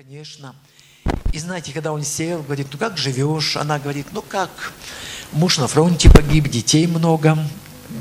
[0.00, 0.54] конечно.
[1.34, 3.58] И знаете, когда он сел, говорит, ну как живешь?
[3.58, 4.72] Она говорит, ну как,
[5.32, 7.36] муж на фронте погиб, детей много,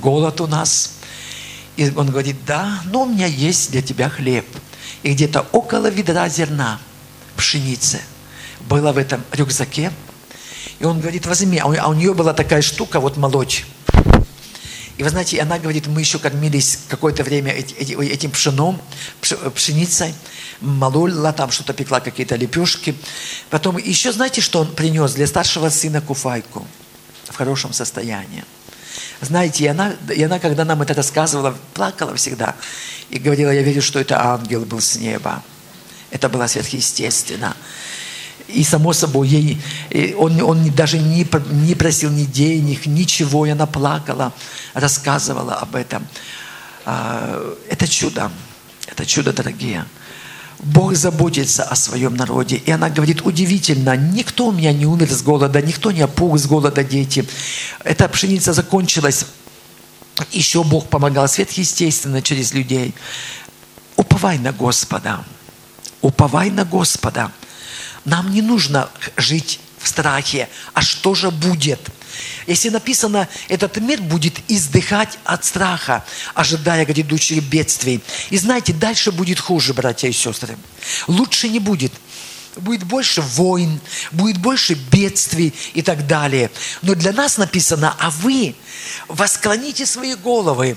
[0.01, 0.93] голод у нас.
[1.75, 4.45] И он говорит, да, но у меня есть для тебя хлеб.
[5.03, 6.79] И где-то около ведра зерна
[7.35, 7.99] пшеницы
[8.61, 9.91] было в этом рюкзаке.
[10.79, 13.65] И он говорит, возьми, а у, а нее была такая штука, вот молочь.
[14.99, 18.81] И вы знаете, она говорит, мы еще кормились какое-то время этим пшеном,
[19.55, 20.13] пшеницей,
[20.59, 22.93] молола там что-то пекла, какие-то лепешки.
[23.49, 26.67] Потом еще знаете, что он принес для старшего сына куфайку
[27.29, 28.43] в хорошем состоянии.
[29.21, 32.57] Знаете, и она, и она, когда нам это рассказывала, плакала всегда.
[33.09, 35.41] И говорила, я верю, что это ангел был с неба.
[36.11, 37.55] Это было сверхъестественно.
[38.53, 43.67] И само собой, ей, он, он даже не, не просил ни денег, ничего, и она
[43.67, 44.33] плакала,
[44.73, 46.07] рассказывала об этом.
[46.85, 48.31] А, это чудо,
[48.87, 49.85] это чудо, дорогие.
[50.59, 52.57] Бог заботится о своем народе.
[52.57, 56.47] И она говорит, удивительно, никто у меня не умер с голода, никто не опух с
[56.47, 57.25] голода, дети.
[57.83, 59.25] Эта пшеница закончилась.
[60.31, 62.93] Еще Бог помогал сверхъестественно через людей.
[63.95, 65.23] Уповай на Господа.
[66.01, 67.31] Уповай на Господа.
[68.09, 70.49] Нам не нужно жить в страхе.
[70.73, 71.79] А что же будет?
[72.47, 78.01] Если написано, этот мир будет издыхать от страха, ожидая грядущих бедствий.
[78.31, 80.57] И знаете, дальше будет хуже, братья и сестры.
[81.07, 81.93] Лучше не будет.
[82.55, 83.79] Будет больше войн,
[84.11, 86.49] будет больше бедствий и так далее.
[86.81, 88.55] Но для нас написано, а вы
[89.07, 90.75] восклоните свои головы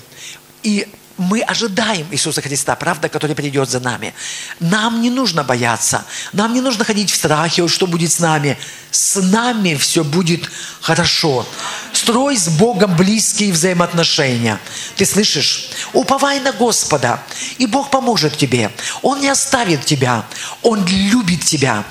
[0.63, 0.87] и
[1.23, 4.15] мы ожидаем Иисуса Христа, правда, который придет за нами.
[4.61, 8.59] Нам не нужно бояться, нам не нужно ходить в страхе, что будет с нами.
[8.91, 11.47] С нами все будет хорошо.
[11.93, 14.59] Строй с Богом близкие взаимоотношения.
[14.97, 15.71] Ты слышишь?
[15.93, 17.23] Уповай на Господа,
[17.59, 18.71] и Бог поможет тебе.
[19.01, 20.27] Он не оставит тебя,
[20.63, 21.85] Он любит тебя.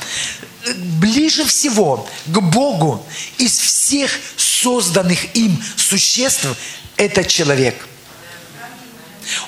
[0.99, 3.03] Ближе всего к Богу
[3.39, 6.45] из всех созданных им существ
[6.97, 7.87] этот человек–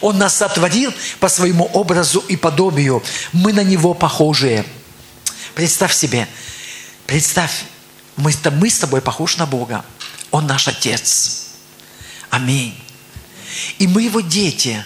[0.02, 3.04] он нас сотворил по своему образу и подобию.
[3.32, 4.66] Мы на Него похожие.
[5.56, 6.28] Представь себе,
[7.06, 7.66] представь,
[8.16, 9.86] мы, с тобой похожи на Бога.
[10.32, 11.48] Он наш Отец.
[12.30, 12.78] Аминь.
[13.78, 14.84] И мы Его дети.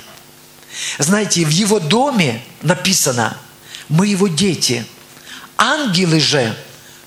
[0.97, 3.37] Знаете, в Его доме написано,
[3.89, 4.85] мы Его дети.
[5.57, 6.57] Ангелы же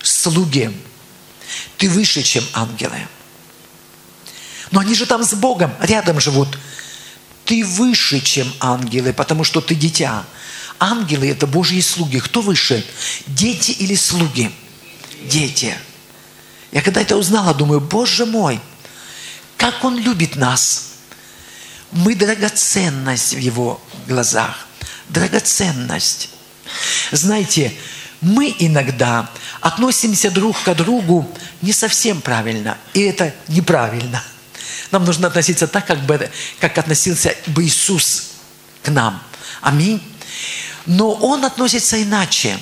[0.01, 0.75] слуги.
[1.77, 3.07] Ты выше, чем ангелы.
[4.71, 6.57] Но они же там с Богом, рядом живут–
[7.45, 10.25] ты выше, чем ангелы, потому что ты дитя.
[10.79, 12.19] Ангелы– это Божьи слуги.
[12.19, 12.85] Кто выше?
[13.27, 14.51] Дети или слуги?
[15.29, 15.75] Дети.
[16.71, 18.59] Я когда это узнала, думаю, Боже мой,
[19.57, 20.93] как Он любит нас.
[21.91, 24.67] Мы драгоценность в Его глазах.
[25.09, 26.29] Драгоценность.
[27.11, 27.73] Знаете,
[28.21, 29.29] мы иногда
[29.59, 31.29] относимся друг к другу
[31.61, 34.23] не совсем правильно, и это неправильно–
[34.89, 38.31] нам нужно относиться так, как, бы, как относился бы Иисус
[38.83, 39.21] к нам.
[39.61, 40.01] Аминь.
[40.85, 42.57] Но Он относится иначе.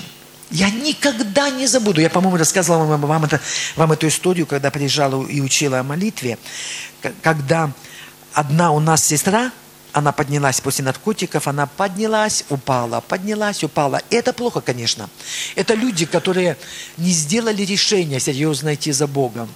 [0.51, 2.01] Я никогда не забуду.
[2.01, 3.39] Я, по-моему, рассказывала вам, вам, это,
[3.75, 6.37] вам эту историю, когда приезжала и учила о молитве.
[7.21, 7.71] Когда
[8.33, 9.51] одна у нас сестра,
[9.91, 14.01] она поднялась после наркотиков, она поднялась, упала, поднялась, упала.
[14.09, 15.09] И это плохо, конечно.
[15.55, 16.57] Это люди, которые
[16.97, 19.49] не сделали решение серьезно идти за Богом.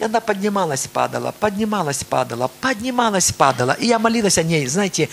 [0.00, 3.72] И она поднималась, падала, поднималась, падала, поднималась, падала.
[3.72, 5.10] И я молилась о ней, знаете,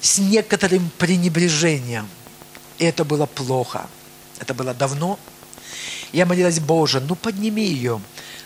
[0.00, 2.08] с некоторым пренебрежением.
[2.78, 3.86] И это было плохо.
[4.40, 5.20] Это было давно.
[6.12, 8.00] Я молилась, Боже, ну подними ее.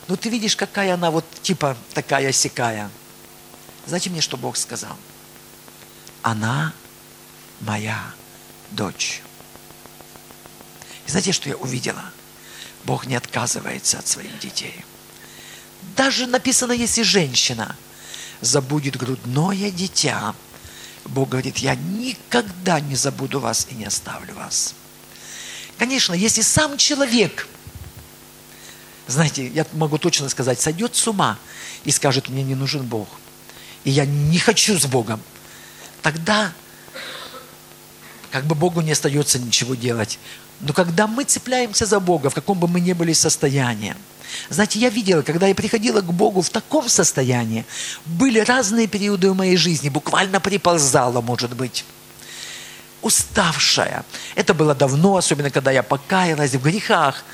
[0.09, 2.91] Ну ты видишь, какая она вот типа такая сякая.
[3.87, 4.94] Знаете мне, что Бог сказал?
[6.20, 6.75] Она
[7.60, 7.99] моя
[8.72, 9.22] дочь.
[11.06, 12.05] И знаете, что я увидела?
[12.84, 14.84] Бог не отказывается от своих детей.
[15.98, 17.75] Даже написано, если женщина
[18.41, 20.32] забудет грудное дитя,
[21.04, 24.75] Бог говорит, я никогда не забуду вас и не оставлю вас.
[25.76, 27.49] Конечно, если сам человек,
[29.08, 31.37] знаете, я могу точно сказать, сойдет с ума
[31.82, 33.08] и скажет, мне не нужен Бог,
[33.82, 35.20] и я не хочу с Богом,
[36.00, 36.52] тогда
[38.31, 40.20] как бы Богу не остается ничего делать.
[40.61, 43.96] Но когда мы цепляемся за Бога, в каком бы мы ни были состоянии,
[44.50, 47.64] знаете, я видела, когда я приходила к Богу в таком состоянии,
[48.04, 51.84] были разные периоды в моей жизни, буквально приползала, может быть,
[53.02, 54.04] уставшая.
[54.34, 57.25] Это было давно, особенно когда я покаялась в грехах.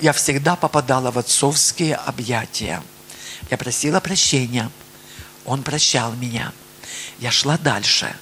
[0.00, 2.82] Я всегда попадала в отцовские объятия.
[3.50, 4.70] Я просила прощения.
[5.44, 6.52] Он прощал меня.
[7.18, 8.14] Я шла дальше.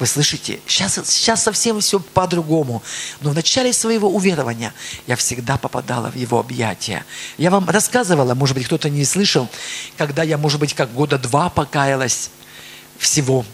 [0.00, 0.58] Вы слышите?
[0.66, 2.82] Сейчас, сейчас совсем все по-другому.
[3.20, 4.74] Но в начале своего уверования
[5.06, 7.04] я всегда попадала в его объятия.
[7.38, 9.48] Я вам рассказывала, может быть, кто-то не слышал,
[9.96, 12.30] когда я, может быть, как года два покаялась
[12.98, 13.44] всего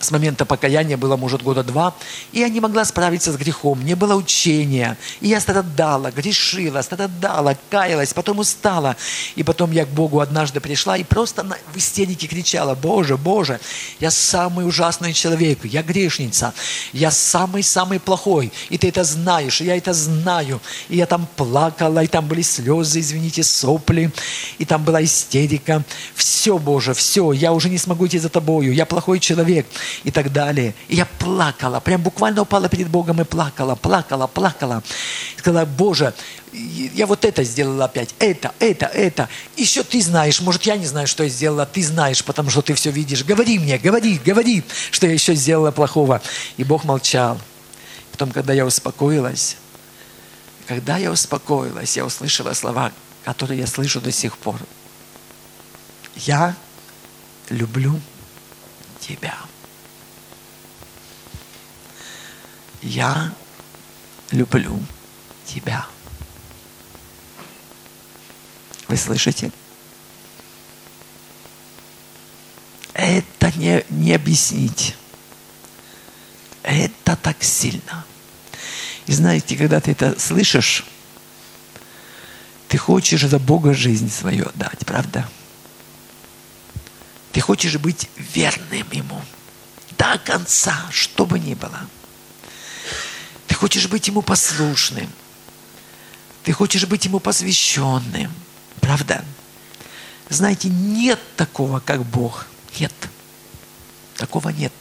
[0.00, 1.94] с момента покаяния было, может, года два,
[2.32, 7.56] и я не могла справиться с грехом, не было учения, и я страдала, грешила, страдала,
[7.70, 8.96] каялась, потом устала,
[9.34, 13.60] и потом я к Богу однажды пришла и просто в истерике кричала, Боже, Боже,
[14.00, 16.54] я самый ужасный человек, я грешница,
[16.92, 22.04] я самый-самый плохой, и ты это знаешь, и я это знаю, и я там плакала,
[22.04, 24.12] и там были слезы, извините, сопли,
[24.58, 25.82] и там была истерика,
[26.14, 29.66] все, Боже, все, я уже не смогу идти за тобою, я плохой человек,
[30.04, 30.74] и так далее.
[30.88, 34.82] И я плакала, прям буквально упала перед Богом и плакала, плакала, плакала.
[35.36, 36.14] Сказала, Боже,
[36.52, 39.28] я вот это сделала опять, это, это, это.
[39.56, 42.74] Еще ты знаешь, может, я не знаю, что я сделала, ты знаешь, потому что ты
[42.74, 43.24] все видишь.
[43.24, 46.20] Говори мне, говори, говори, что я еще сделала плохого.
[46.56, 47.38] И Бог молчал.
[48.12, 49.56] Потом, когда я успокоилась,
[50.66, 52.92] когда я успокоилась, я услышала слова,
[53.24, 54.56] которые я слышу до сих пор.
[56.16, 56.54] Я
[57.48, 58.00] люблю
[59.00, 59.34] тебя.
[62.82, 63.32] Я
[64.30, 64.80] люблю
[65.46, 65.86] тебя.
[68.86, 69.50] Вы слышите?
[72.94, 74.96] Это не, не объяснить.
[76.62, 78.04] Это так сильно.
[79.06, 80.84] И знаете, когда ты это слышишь,
[82.68, 85.28] ты хочешь за Бога жизнь свою отдать, правда?
[87.32, 89.22] Ты хочешь быть верным Ему
[89.96, 91.80] до конца, что бы ни было–
[93.58, 95.10] хочешь быть Ему послушным.
[96.44, 98.32] Ты хочешь быть Ему посвященным.
[98.80, 99.24] Правда?
[100.30, 102.46] Знаете, нет такого, как Бог.
[102.78, 102.94] Нет.
[104.16, 104.72] Такого нет.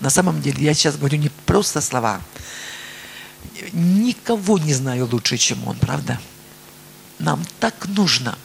[0.00, 2.20] На самом деле, я сейчас говорю не просто слова.
[3.72, 6.20] Никого не знаю лучше, чем Он, правда?
[7.18, 8.36] Нам так нужно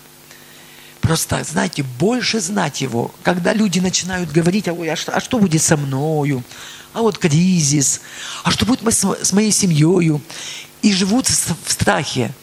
[1.01, 3.11] просто, знаете, больше знать Его.
[3.23, 6.43] Когда люди начинают говорить, а а что будет со мною?
[6.95, 7.99] А вот кризис,
[8.45, 10.21] а что будет с моей семьей?
[10.81, 12.33] И живут в страхе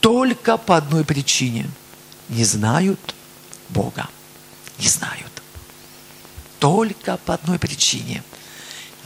[0.00, 1.70] только по одной причине.
[2.28, 3.14] Не знают
[3.68, 4.08] Бога.
[4.80, 5.30] Не знают.
[6.58, 8.24] Только по одной причине.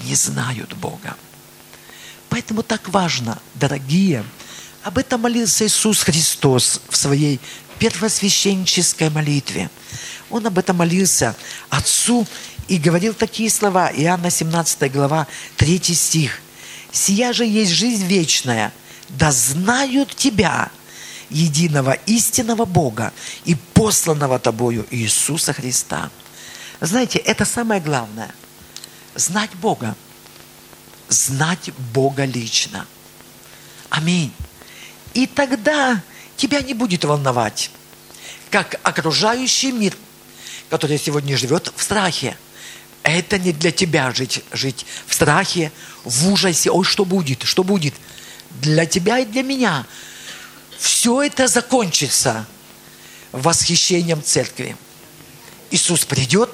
[0.04, 1.16] Не знают Бога.
[2.30, 4.24] Поэтому так важно, дорогие,
[4.82, 7.40] об этом молился Иисус Христос в своей
[7.78, 9.68] первосвященнической молитве.
[10.30, 11.36] Он об этом молился
[11.68, 12.26] Отцу
[12.68, 13.90] и говорил такие слова.
[13.94, 15.26] Иоанна 17 глава,
[15.56, 16.40] 3 стих.
[16.90, 18.72] «Сия же есть жизнь вечная,
[19.08, 20.70] да знают Тебя,
[21.30, 23.12] единого истинного Бога
[23.44, 26.10] и посланного Тобою Иисуса Христа».
[26.80, 28.34] Знаете, это самое главное.
[29.14, 29.94] Знать Бога.
[31.08, 32.86] Знать Бога лично.
[33.88, 34.32] Аминь.
[35.14, 36.00] И тогда
[36.36, 37.70] тебя не будет волновать,
[38.50, 39.96] как окружающий мир,
[40.68, 42.36] который сегодня живет в страхе–
[43.12, 45.72] это не для тебя жить, жить в страхе,
[46.04, 46.70] в ужасе.
[46.70, 47.94] Ой, что будет, что будет?
[48.60, 49.86] Для тебя и для меня.
[50.78, 52.46] Все это закончится
[53.32, 54.76] восхищением церкви.
[55.70, 56.50] Иисус придет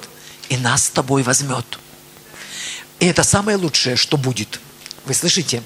[0.49, 1.79] и нас с тобой возьмет.
[2.99, 4.59] И это самое лучшее, что будет.
[5.05, 5.63] Вы слышите?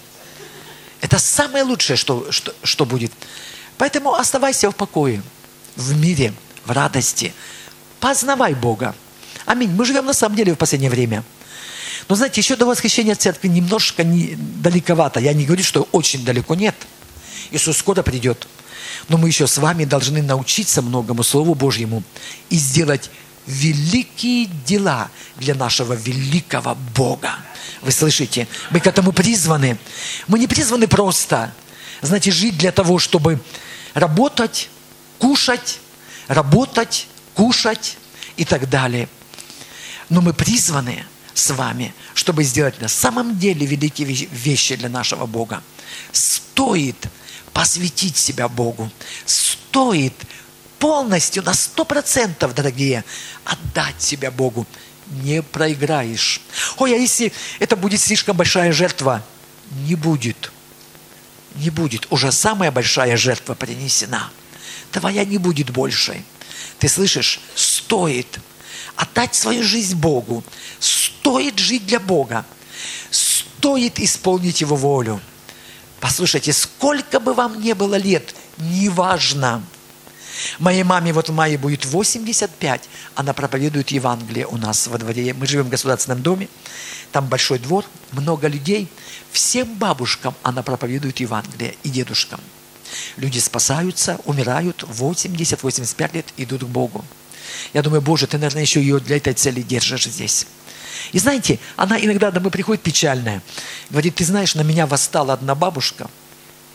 [1.02, 3.12] Это самое лучшее, что, что, что будет.
[3.78, 5.22] Поэтому оставайся в покое,
[5.76, 6.34] в мире,
[6.66, 7.34] в радости.
[8.00, 8.96] Познавай Бога.
[9.46, 9.72] Аминь.
[9.72, 11.24] Мы живем на самом деле в последнее время.
[12.10, 15.20] Но знаете, еще до восхищения церкви немножко не, далековато.
[15.20, 16.76] Я не говорю, что очень далеко нет.
[17.52, 18.48] Иисус скоро придет.
[19.10, 22.04] Но мы еще с вами должны научиться многому Слову Божьему
[22.50, 23.10] и сделать
[23.48, 27.36] великие дела для нашего великого Бога.
[27.82, 28.48] Вы слышите?
[28.72, 29.78] Мы к этому призваны.
[30.28, 31.54] Мы не призваны просто,
[32.02, 33.42] знаете, жить для того, чтобы
[33.94, 34.70] работать,
[35.20, 35.80] кушать,
[36.28, 37.98] работать, кушать
[38.38, 39.10] и так далее.
[40.14, 45.64] Но мы призваны с вами, чтобы сделать на самом деле великие вещи для нашего Бога.
[46.12, 47.08] Стоит
[47.52, 48.92] посвятить себя Богу.
[49.26, 50.14] Стоит
[50.78, 53.04] полностью, на сто процентов, дорогие,
[53.44, 54.68] отдать себя Богу.
[55.24, 56.42] Не проиграешь.
[56.78, 59.26] Ой, а если это будет слишком большая жертва?
[59.88, 60.52] Не будет.
[61.56, 62.06] Не будет.
[62.12, 64.30] Уже самая большая жертва принесена.
[64.92, 66.24] Твоя не будет большей.
[66.78, 67.40] Ты слышишь?
[67.56, 68.40] Стоит
[68.96, 70.44] отдать свою жизнь Богу.
[70.80, 72.46] Стоит жить для Бога.
[73.12, 75.20] Стоит исполнить Его волю.
[76.00, 79.64] Послушайте, сколько бы вам не было лет, неважно.
[80.60, 85.34] Моей маме вот в мае будет 85, она проповедует Евангелие у нас во дворе.
[85.34, 86.50] Мы живем в государственном доме,
[87.12, 88.88] там большой двор, много людей.
[89.32, 92.42] Всем бабушкам она проповедует Евангелие и дедушкам.
[93.18, 97.06] Люди спасаются, умирают, 80-85 лет идут к Богу.
[97.74, 100.48] Я думаю, Боже, ты, наверное, еще ее для этой цели держишь здесь.
[101.12, 103.42] И знаете, она иногда домой приходит печальная.
[103.90, 106.10] Говорит, ты знаешь, на меня восстала одна бабушка.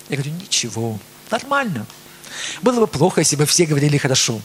[0.08, 0.98] Я говорю, ничего,
[1.30, 1.86] нормально.
[2.62, 4.40] Было бы плохо, если бы все говорили хорошо.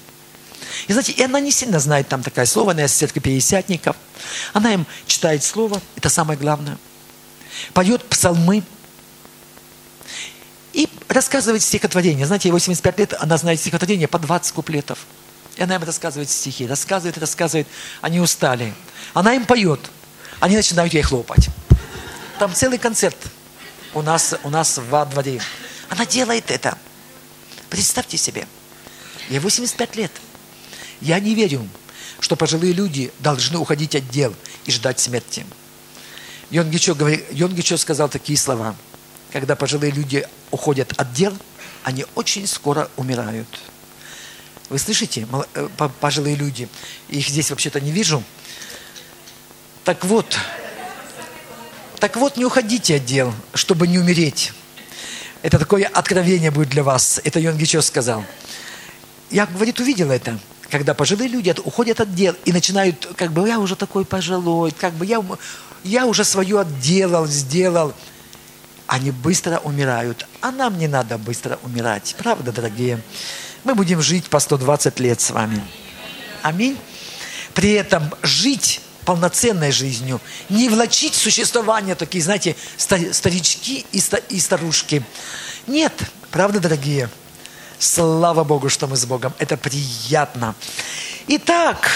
[0.88, 3.96] И знаете, и она не сильно знает там такое слово, она из церкви Пятидесятников.
[4.54, 6.78] Она им читает слово, это самое главное.
[7.74, 8.64] Поет псалмы.
[10.74, 12.26] И рассказывает стихотворение.
[12.26, 15.00] Знаете, ей 85 лет, она знает стихотворение по 20 куплетов.
[15.56, 17.68] И она им рассказывает стихи, рассказывает, рассказывает.
[18.02, 18.74] Они устали.
[19.14, 19.80] Она им поет.
[20.40, 21.50] Они начинают ей хлопать.
[22.40, 23.18] Там целый концерт
[23.94, 25.42] у нас, у нас во дворе.
[25.90, 26.78] Она делает это.
[27.70, 28.48] Представьте себе,
[29.30, 30.12] ей 85 лет.
[31.02, 31.68] Я не верю,
[32.20, 34.34] что пожилые люди должны уходить от дел
[34.66, 35.46] и ждать смерти.
[36.50, 38.76] Йонгичо, говорит, Йонгичо сказал такие слова.
[39.32, 41.36] Когда пожилые люди уходят от дел,
[41.84, 43.48] они очень скоро умирают.
[44.74, 45.68] Вы слышите, э,
[46.00, 46.68] пожилые люди?
[47.08, 48.24] Их здесь вообще-то не вижу.
[49.84, 50.36] Так вот,
[52.00, 54.52] так вот, не уходите от дел, чтобы не умереть.
[55.44, 57.22] Это такое откровение будет для вас.
[57.24, 58.26] Это Йонгичо сказал.
[59.30, 60.40] Я, говорит, увидел это.
[60.72, 64.96] Когда пожилые люди уходят от дел и начинают, как бы, я уже такой пожилой, как
[64.96, 65.24] бы, я,
[65.84, 67.94] я уже свое отделал, сделал.
[68.88, 70.26] Они быстро умирают.
[70.42, 72.16] А нам не надо быстро умирать.
[72.18, 73.00] Правда, дорогие?
[73.64, 75.64] Мы будем жить по 120 лет с вами.
[76.42, 76.78] Аминь.
[77.54, 85.04] При этом жить полноценной жизнью, не влачить существование такие, знаете, старички и старушки.
[85.68, 85.94] Нет,
[86.32, 87.10] правда, дорогие?
[87.80, 89.34] Слава Богу, что мы с Богом.
[89.40, 90.56] Это приятно.
[91.28, 91.90] Итак,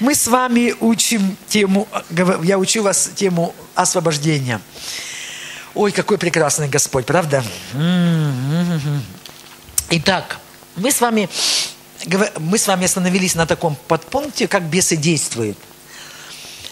[0.00, 1.88] мы с вами учим тему,
[2.42, 4.60] я учу вас тему освобождения.
[5.74, 7.44] Ой, какой прекрасный Господь, правда?
[9.90, 10.38] Итак,
[10.76, 11.28] мы с вами,
[12.38, 15.58] мы с вами остановились на таком подпункте, как бесы действуют.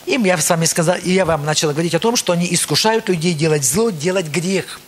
[0.06, 3.08] И я с вами сказал, и я вам начал говорить о том, что они искушают
[3.08, 4.80] людей делать зло, делать грех.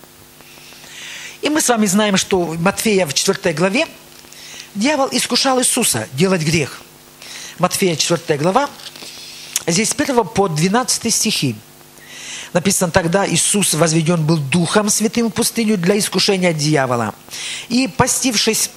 [1.41, 3.87] И мы с вами знаем, что Матфея в 4 главе
[4.75, 6.83] дьявол искушал Иисуса делать грех.
[7.59, 8.69] Матфея 4 глава,
[9.67, 11.57] здесь с 1 по 12 стихи.
[12.53, 17.15] Написано, тогда Иисус возведен был Духом Святым в пустыню для искушения дьявола.
[17.69, 18.71] И, постившись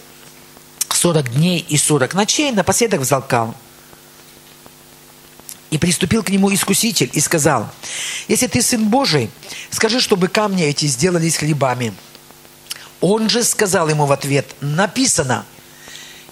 [1.00, 3.56] 40 дней и 40 ночей, напоследок взалкал–
[5.72, 7.70] и приступил к нему искуситель и сказал,
[8.28, 9.30] «Если ты сын Божий,
[9.70, 11.94] скажи, чтобы камни эти сделались хлебами».
[13.02, 15.46] Он же сказал ему в ответ, «Написано».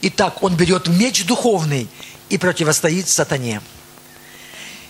[0.02, 1.88] Итак, он берет меч духовный
[2.30, 3.62] и противостоит сатане.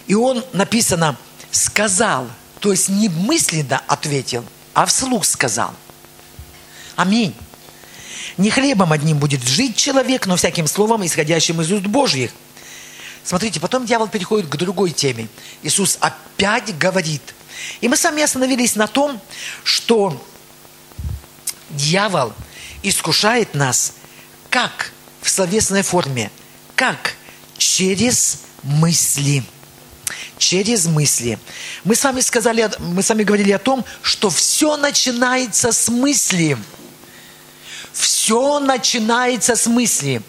[0.07, 1.17] И он, написано,
[1.51, 2.27] сказал,
[2.59, 4.43] то есть не мысленно ответил,
[4.73, 5.73] а вслух сказал.
[6.95, 7.35] Аминь.
[8.37, 12.31] Не хлебом одним будет жить человек, но всяким словом, исходящим из уст Божьих–
[13.27, 15.27] Смотрите, потом дьявол переходит к другой теме.
[15.61, 17.35] Иисус опять говорит.
[17.81, 19.19] И мы с вами остановились на том,
[19.65, 20.25] что
[21.71, 22.31] дьявол
[22.83, 23.95] искушает нас
[24.49, 26.31] как в словесной форме,
[26.75, 27.15] как
[27.57, 29.43] через мысли.
[30.37, 31.37] Через мысли.
[31.83, 36.57] Мы с вами сказали, мы с вами говорили о том, что все начинается с мысли.
[37.97, 40.21] Все начинается с мысли.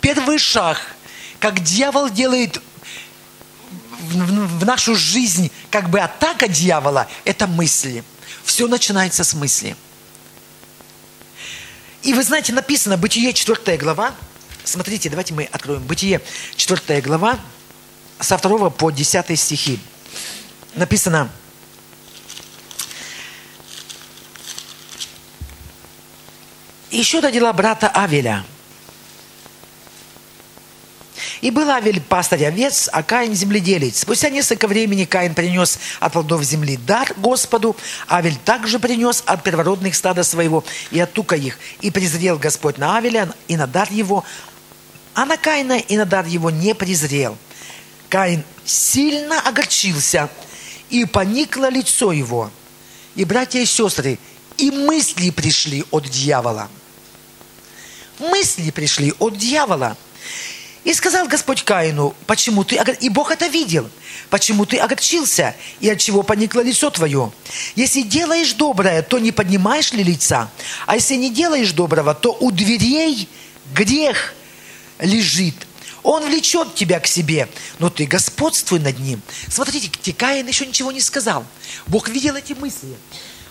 [0.00, 0.78] Первый шаг–
[1.38, 2.60] как дьявол делает
[4.00, 8.04] в, нашу жизнь, как бы атака дьявола, это мысли.
[8.44, 9.76] Все начинается с мысли.
[12.02, 14.14] И вы знаете, написано, Бытие 4 глава,
[14.64, 16.20] смотрите, давайте мы откроем, Бытие
[16.56, 17.38] 4 глава,
[18.20, 19.78] со 2 по 10 стихи.
[20.74, 21.30] Написано,
[26.90, 28.44] еще родила брата Авеля–
[31.40, 34.00] и был Авель пастырь овец, а Каин земледелец.
[34.00, 37.76] Спустя несколько времени Каин принес от плодов земли дар Господу.
[38.08, 41.58] Авель также принес от первородных стада своего и от тука их.
[41.80, 44.24] И презрел Господь на Авеля и на дар его,
[45.14, 47.36] а на Каина и на дар его не презрел.
[48.08, 50.28] Каин сильно огорчился,
[50.90, 52.50] и поникло лицо его.
[53.14, 54.18] И братья и сестры,
[54.58, 56.68] и мысли пришли от дьявола.
[58.18, 59.96] Мысли пришли от дьявола–
[60.88, 63.90] и сказал Господь Каину, почему ты, и Бог это видел,
[64.30, 67.30] почему ты огорчился, и от чего поникло лицо твое?
[67.74, 70.50] Если делаешь доброе, то не поднимаешь ли лица?
[70.86, 73.28] А если не делаешь доброго, то у дверей
[73.74, 74.32] грех
[74.98, 75.54] лежит.
[76.02, 77.48] Он влечет тебя к себе,
[77.78, 79.20] но ты господствуй над ним.
[79.50, 81.44] Смотрите, Каин еще ничего не сказал.
[81.86, 82.96] Бог видел эти мысли.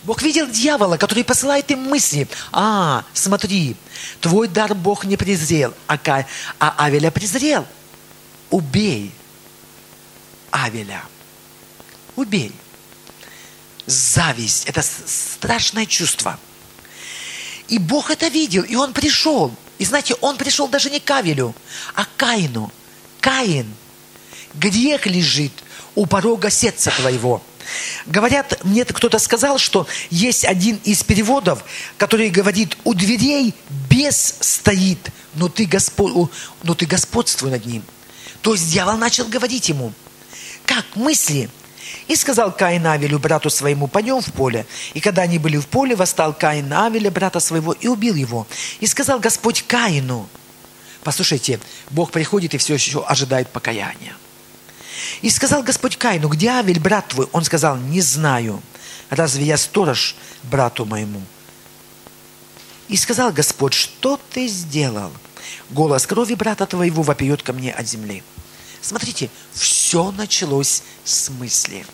[0.07, 2.29] Бог видел дьявола, который посылает им мысли.
[2.53, 3.75] А, смотри,
[4.21, 5.99] твой дар Бог не презрел, а,
[6.59, 7.67] а Авеля презрел.
[8.49, 9.11] Убей
[10.49, 11.03] Авеля.
[12.15, 12.53] Убей.
[13.85, 16.39] Зависть– это страшное чувство.
[17.67, 19.53] И Бог это видел, и Он пришел.
[19.77, 21.53] И знаете, Он пришел даже не к Авелю,
[21.95, 22.71] а к Каину.
[23.19, 23.75] Каин,
[24.53, 25.51] грех лежит
[25.95, 27.43] у порога сердца твоего–
[28.05, 31.63] Говорят, мне кто-то сказал, что есть один из переводов,
[31.97, 33.53] который говорит, у дверей
[33.89, 36.29] бес стоит, но ты, госпо...
[36.63, 37.83] но ты господствуй над ним.
[38.41, 39.93] То есть дьявол начал говорить ему,
[40.65, 41.49] как мысли.
[42.07, 44.65] И сказал Каин Авелю, брату своему, пойдем в поле.
[44.93, 48.47] И когда они были в поле, восстал Каин Авеля, брата своего, и убил его.
[48.79, 50.27] И сказал Господь Каину,
[51.03, 51.59] послушайте,
[51.89, 54.15] Бог приходит и все еще ожидает покаяния.
[55.21, 57.27] И сказал Господь Каину, где Авель, брат твой?
[57.31, 58.61] Он сказал, не знаю.
[59.09, 61.21] Разве я сторож брату моему?
[62.87, 65.11] И сказал Господь, что ты сделал?
[65.69, 68.23] Голос крови брата твоего вопиет ко мне от земли.
[68.81, 71.85] Смотрите, все началось с мысли.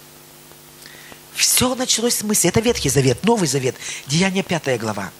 [1.34, 2.50] Все началось с мысли.
[2.50, 5.12] Это Ветхий Завет, Новый Завет, Деяние 5 глава.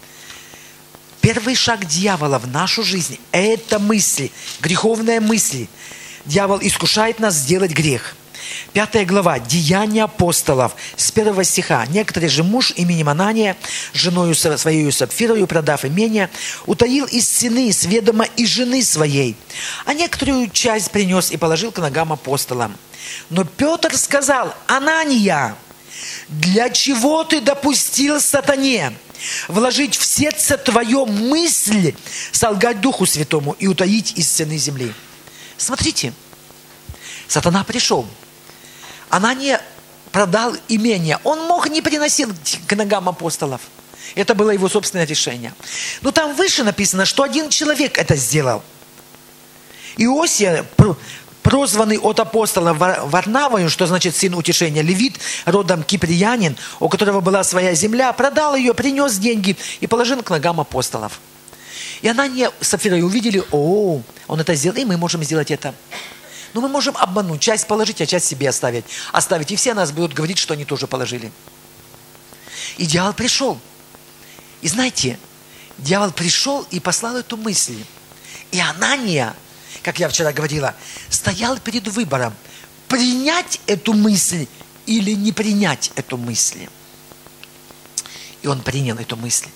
[1.22, 5.70] Первый шаг дьявола в нашу жизнь– это мысли, греховные мысли–
[6.26, 8.16] дьявол искушает нас сделать грех.
[8.74, 9.40] Пятая глава.
[9.40, 10.76] Деяния апостолов.
[10.98, 11.86] С первого стиха.
[11.88, 13.56] Некоторый же муж именем Анания,
[13.94, 16.30] женою своей Сапфирою, продав имение,
[16.66, 19.36] утаил из цены с ведома и жены своей.
[19.86, 22.76] А некоторую часть принес и положил к ногам апостолам.
[23.30, 25.56] Но Петр сказал, Анания,
[26.30, 28.94] для чего ты допустил сатане
[29.48, 31.94] вложить в сердце твое мысль,
[32.32, 34.94] солгать Духу Святому и утаить из цены земли?
[35.64, 36.14] Смотрите,
[37.30, 38.06] сатана пришел.
[39.10, 39.58] Она не
[40.12, 41.20] продал имение.
[41.24, 43.62] Он мог не приносить к ногам апостолов.
[44.16, 45.54] Это было его собственное решение.
[46.02, 48.62] Но там выше написано, что один человек это сделал.
[49.96, 50.66] Иосия,
[51.44, 57.74] прозванный от апостола Варнавою, что значит сын утешения, левит, родом киприянин, у которого была своя
[57.74, 61.22] земля, продал ее, принес деньги и положил к ногам апостолов.
[62.02, 65.74] И она не Сапфира и увидели, о, он это сделал, и мы можем сделать это.
[66.54, 68.86] Но мы можем обмануть, часть положить, а часть себе оставить.
[69.12, 71.32] Оставить, и все нас будут говорить, что они тоже положили.
[72.78, 73.60] И дьявол пришел.
[74.62, 75.18] И знаете,
[75.78, 77.84] дьявол пришел и послал эту мысль.
[78.52, 79.36] И Анания,
[79.82, 80.76] как я вчера говорила,
[81.10, 82.34] стоял перед выбором,
[82.88, 84.48] принять эту мысль
[84.86, 86.68] или не принять эту мысль.
[88.44, 89.48] И он принял эту мысль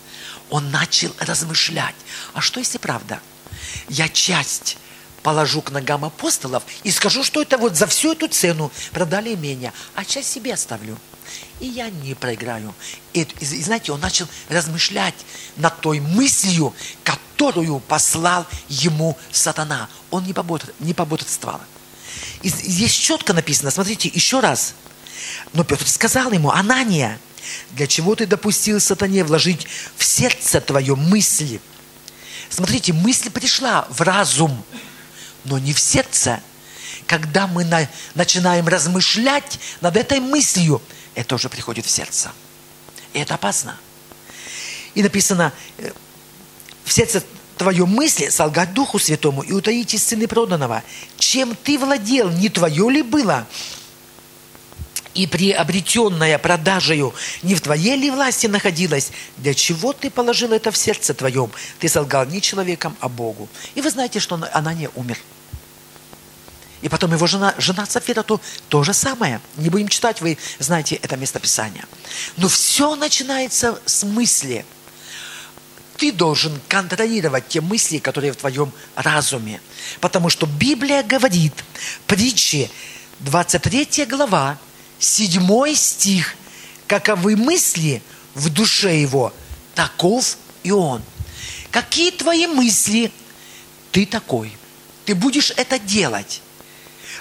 [0.49, 1.95] он начал размышлять.
[2.33, 3.19] А что если правда?
[3.89, 4.77] Я часть
[5.23, 9.73] положу к ногам апостолов и скажу, что это вот за всю эту цену продали имение,
[9.95, 10.97] а часть себе оставлю.
[11.59, 12.73] И я не проиграю.
[13.13, 15.15] И, и, знаете, он начал размышлять
[15.57, 16.73] над той мыслью,
[17.03, 19.89] которую послал ему сатана.
[20.09, 20.85] Он не, пободрствовал.
[20.85, 21.59] Не пободрствовал.
[22.43, 24.75] И здесь четко написано, смотрите, еще раз.
[25.51, 27.19] Но Петр сказал ему, Анания,
[27.71, 31.61] для чего ты допустил сатане вложить в сердце твое мысли?
[32.49, 34.63] Смотрите, мысль пришла в разум,
[35.43, 36.41] но не в сердце.
[37.05, 40.81] Когда мы на, начинаем размышлять над этой мыслью,
[41.15, 42.31] это уже приходит в сердце.
[43.13, 43.77] И это опасно.
[44.93, 45.91] И написано, э,
[46.83, 47.23] в сердце
[47.57, 50.83] твое мысли солгать Духу Святому и утаить из сыны проданного.
[51.17, 53.45] Чем ты владел, не твое ли было?
[55.17, 59.11] И приобретенная продажею не в твоей ли власти находилась?
[59.37, 61.51] Для чего ты положил это в сердце твоем?
[61.79, 63.49] Ты солгал не человеком, а Богу.
[63.73, 65.17] И вы знаете, что она не умер.
[66.81, 69.41] И потом его жена, жена Сафира, то, то же самое.
[69.55, 71.85] Не будем читать, вы знаете это местописание.
[72.37, 74.63] Но все начинается с мысли.
[75.97, 79.59] Ты должен контролировать те мысли, которые в твоем разуме.
[79.99, 81.53] Потому что Библия говорит,
[82.05, 82.69] притчи,
[83.19, 84.59] 23 глава,
[84.99, 86.35] седьмой стих.
[86.87, 88.01] Каковы мысли
[88.33, 89.33] в душе его,
[89.75, 91.01] таков и он.
[91.71, 93.11] Какие твои мысли,
[93.91, 94.55] ты такой.
[95.05, 96.41] Ты будешь это делать.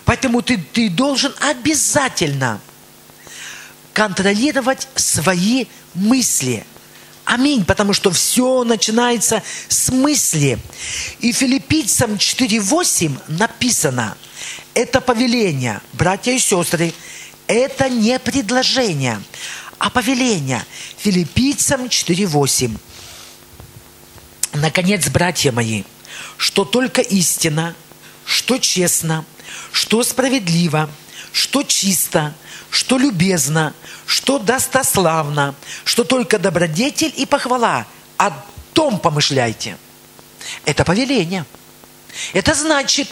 [0.04, 2.60] Поэтому ты, ты должен обязательно
[3.92, 6.64] контролировать свои мысли.
[7.24, 10.58] Аминь, потому что все начинается с мысли.
[11.18, 14.16] И филиппийцам 4.8 написано,
[14.74, 16.92] это повеление, братья и сестры,
[17.46, 19.22] это не предложение,
[19.78, 20.64] а повеление.
[20.98, 22.76] Филиппийцам 4.8.
[24.54, 25.84] Наконец, братья мои,
[26.36, 27.74] что только истина,
[28.24, 29.24] что честно,
[29.72, 30.90] что справедливо,
[31.32, 32.34] что чисто,
[32.70, 33.74] что любезно,
[34.06, 35.54] что достославно,
[35.84, 37.86] что только добродетель и похвала.
[38.16, 38.32] О
[38.72, 39.76] том помышляйте.
[40.64, 41.44] Это повеление.
[42.32, 43.08] Это значит,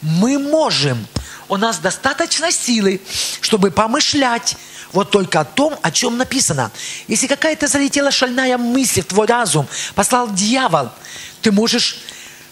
[0.00, 1.06] мы можем,
[1.48, 3.00] у нас достаточно силы,
[3.40, 4.56] чтобы помышлять
[4.92, 6.70] вот только о том, о чем написано.
[7.08, 10.90] Если какая-то залетела шальная мысль в твой разум, послал дьявол,
[11.42, 11.98] ты можешь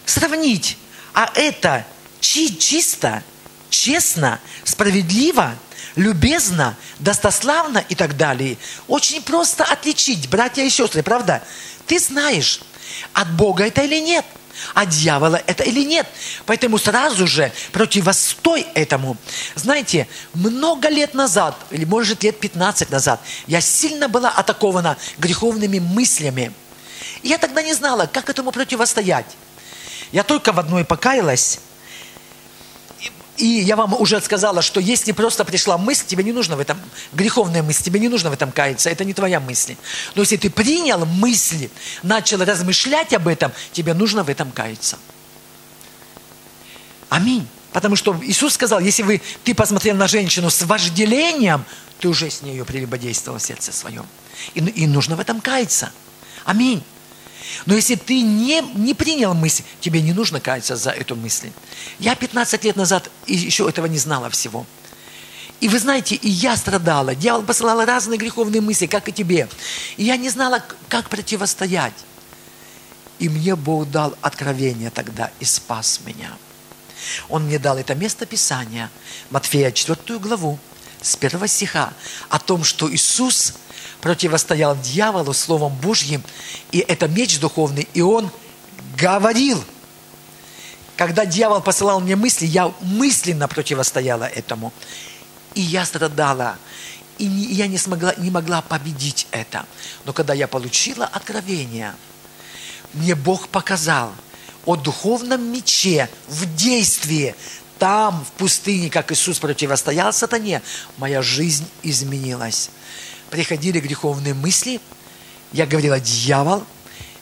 [0.05, 0.77] сравнить,
[1.13, 1.85] а это
[2.19, 3.23] чи чисто,
[3.69, 5.55] честно, справедливо,
[5.95, 8.57] любезно, достославно и так далее.
[8.87, 11.43] Очень просто отличить, братья и сестры, правда?
[11.87, 12.61] Ты знаешь,
[13.13, 14.25] от Бога это или нет–
[14.73, 16.07] от дьявола это или нет.
[16.45, 19.17] Поэтому сразу же противостой этому.
[19.55, 26.53] Знаете, много лет назад, или может лет 15 назад, я сильно была атакована греховными мыслями.
[27.21, 29.37] И я тогда не знала, как этому противостоять.
[30.11, 31.59] Я только в одной покаялась,
[33.37, 36.79] и я вам уже сказала, что если просто пришла мысль, тебе не нужно в этом,
[37.13, 39.75] греховная мысль, тебе не нужно в этом каяться, это не твоя мысль.
[40.15, 41.69] Но если ты принял мысли,
[42.03, 44.97] начал размышлять об этом, тебе нужно в этом каяться.
[47.09, 47.47] Аминь.
[47.73, 51.65] Потому что Иисус сказал, если вы, ты посмотрел на женщину с вожделением,
[51.99, 54.05] ты уже с ней прелюбодействовал в сердце своем.
[54.53, 55.91] И, и нужно в этом каяться.
[56.45, 56.83] Аминь.
[57.65, 61.51] Но если ты не, не принял мысль, тебе не нужно каяться за эту мысль.
[61.99, 64.65] Я 15 лет назад еще этого не знала всего.
[65.61, 67.15] И вы знаете, и я страдала.
[67.15, 69.47] Дьявол посылал разные греховные мысли, как и тебе.
[69.97, 71.93] И я не знала, как противостоять.
[73.19, 76.31] И мне Бог дал откровение тогда и спас меня.
[77.29, 78.91] Он мне дал это место Писания,
[79.29, 80.59] Матфея 4 главу,
[81.01, 81.93] с первого стиха,
[82.29, 83.53] о том, что Иисус–
[84.05, 86.21] противостоял дьяволу Словом Божьим,
[86.71, 88.29] и это меч духовный, и он
[88.99, 89.63] говорил.
[90.95, 94.71] Когда дьявол посылал мне мысли, я мысленно противостояла этому.
[95.55, 96.59] И я страдала.
[97.17, 99.65] И я не, смогла, не могла победить это.
[100.05, 101.95] Но когда я получила откровение,
[102.93, 104.13] мне Бог показал
[104.67, 107.33] о духовном мече в действии.
[107.79, 110.61] Там, в пустыне, как Иисус противостоял сатане,
[110.97, 112.69] моя жизнь изменилась
[113.35, 114.79] приходили греховные мысли,
[115.51, 116.63] я говорила, дьявол,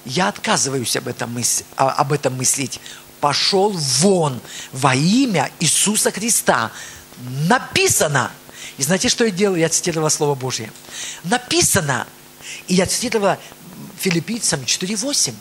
[0.06, 2.80] я отказываюсь об этом, мысли, об этом мыслить.
[3.20, 4.40] Пошел вон
[4.72, 6.72] во имя Иисуса Христа.
[7.48, 8.32] Написано.
[8.78, 9.56] И знаете, что я делал?
[9.56, 10.72] Я цитировала Слово Божье.
[11.24, 12.06] Написано.
[12.68, 13.40] И я цитировала
[14.00, 15.34] филиппийцам 4.8.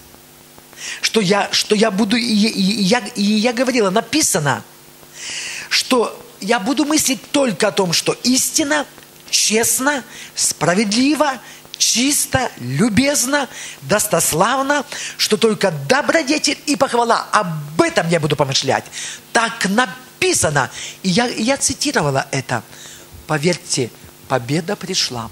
[1.02, 4.64] Что я, что я буду, и, и, и, я, и я говорила, написано,
[5.68, 8.86] что я буду мыслить только о том, что истина–
[9.32, 10.04] честно,
[10.36, 11.38] справедливо,
[11.78, 13.48] чисто, любезно,
[13.82, 14.84] достославно,
[15.16, 17.26] что только добродетель и похвала.
[17.32, 18.84] Об этом я буду помышлять.
[19.32, 20.70] Так написано.
[21.02, 22.62] И я, я цитировала это.
[23.26, 23.90] Поверьте,
[24.28, 25.28] победа пришла.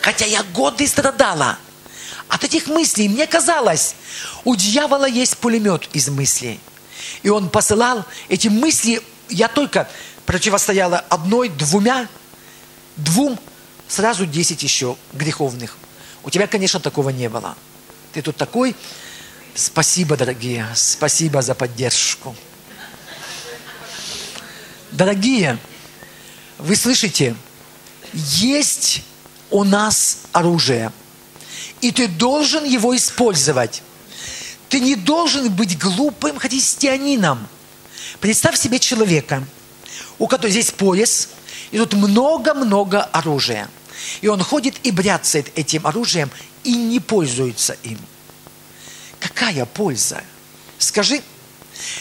[0.00, 1.58] Хотя я годы страдала
[2.28, 3.08] от этих мыслей.
[3.08, 3.94] Мне казалось,
[4.44, 6.60] у дьявола есть пулемет из мыслей.
[7.22, 9.88] И он посылал эти мысли, я только
[10.26, 12.08] противостояла одной, двумя,
[12.96, 13.38] двум
[13.88, 15.76] сразу десять еще греховных.
[16.22, 17.56] У тебя, конечно, такого не было.
[18.12, 18.74] Ты тут такой.
[19.54, 20.66] Спасибо, дорогие.
[20.74, 22.34] Спасибо за поддержку.
[24.92, 25.58] Дорогие,
[26.58, 27.34] вы слышите,
[28.12, 29.02] есть
[29.50, 30.92] у нас оружие.
[31.80, 33.82] И ты должен его использовать.
[34.68, 37.46] Ты не должен быть глупым христианином.
[38.20, 39.44] Представь себе человека,
[40.18, 41.28] у которого здесь пояс–
[41.72, 43.68] и тут много-много оружия.
[44.20, 46.30] И он ходит и бряцает этим оружием
[46.62, 47.98] и не пользуется им.
[49.18, 50.22] Какая польза?
[50.78, 51.22] Скажи,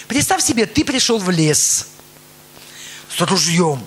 [0.08, 1.88] представь себе, ты пришел в лес
[3.10, 3.84] с ружьем,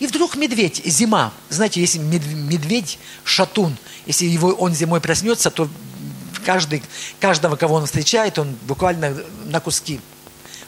[0.00, 5.68] и вдруг медведь, зима, знаете, если медведь шатун, если его, он зимой проснется, то
[6.46, 6.82] каждый,
[7.20, 10.00] каждого, кого он встречает, он буквально на куски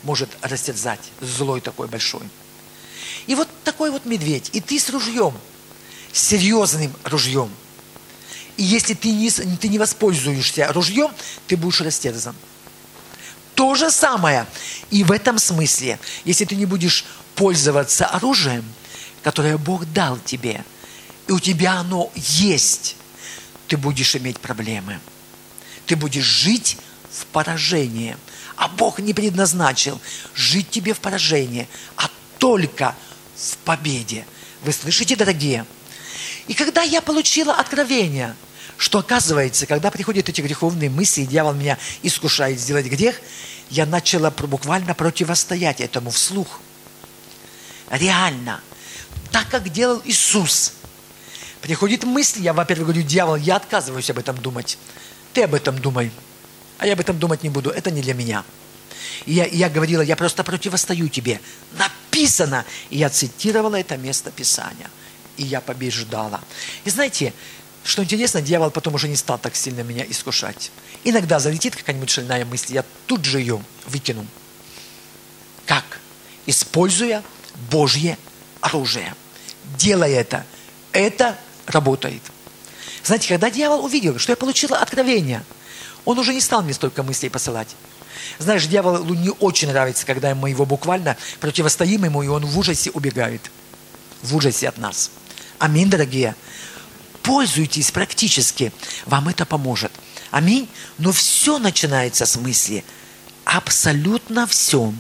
[0.02, 1.00] может растерзать.
[1.22, 2.22] Злой такой большой.
[3.26, 5.36] И вот такой вот медведь, и ты с ружьем,
[6.12, 7.50] с серьезным ружьем.
[8.56, 11.10] И если ты не, ты не воспользуешься ружьем,
[11.46, 12.34] ты будешь растерзан.
[13.54, 14.46] То же самое
[14.90, 15.98] и в этом смысле.
[16.24, 17.04] Если ты не будешь
[17.34, 18.64] пользоваться оружием,
[19.22, 20.64] которое Бог дал тебе,
[21.28, 22.96] и у тебя оно есть,
[23.68, 25.00] ты будешь иметь проблемы.
[25.86, 26.76] Ты будешь жить
[27.10, 28.16] в поражении.
[28.56, 30.00] А Бог не предназначил
[30.34, 32.94] жить тебе в поражении, а только
[33.36, 34.24] в победе.
[34.62, 35.66] Вы слышите, дорогие?
[36.46, 38.34] И когда я получила откровение,
[38.76, 43.20] что оказывается, когда приходят эти греховные мысли, и дьявол меня искушает сделать грех,
[43.70, 46.60] я начала буквально противостоять этому вслух.
[47.90, 48.60] Реально.
[49.30, 50.74] Так, как делал Иисус.
[51.60, 54.78] Приходит мысль, я, во-первых, говорю, дьявол, я отказываюсь об этом думать.
[55.32, 56.10] Ты об этом думай.
[56.78, 57.70] А я об этом думать не буду.
[57.70, 58.44] Это не для меня.
[59.26, 61.40] И я, я говорила, я просто противостою тебе.
[62.12, 62.66] Написано.
[62.90, 64.90] И я цитировала это место Писания.
[65.38, 66.40] И я побеждала.
[66.84, 67.32] И знаете,
[67.84, 70.70] что интересно, дьявол потом уже не стал так сильно меня искушать.
[71.04, 74.26] Иногда залетит какая-нибудь шальная мысль, я тут же ее выкину.
[75.64, 75.84] Как?
[76.44, 77.22] Используя
[77.70, 78.18] Божье
[78.60, 79.14] оружие.
[79.78, 80.44] Делая это,
[80.92, 82.22] это работает.
[83.02, 85.42] Знаете, когда дьявол увидел, что я получила откровение,
[86.04, 87.74] он уже не стал мне столько мыслей посылать.
[88.38, 92.90] Знаешь, дьяволу не очень нравится, когда мы его буквально противостоим ему, и он в ужасе
[92.90, 93.50] убегает.
[94.22, 95.10] В ужасе от нас.
[95.58, 96.34] Аминь, дорогие.
[97.22, 98.72] Пользуйтесь практически.
[99.06, 99.92] Вам это поможет.
[100.30, 100.68] Аминь.
[100.98, 102.84] Но все начинается с мысли.
[103.44, 104.92] Абсолютно все.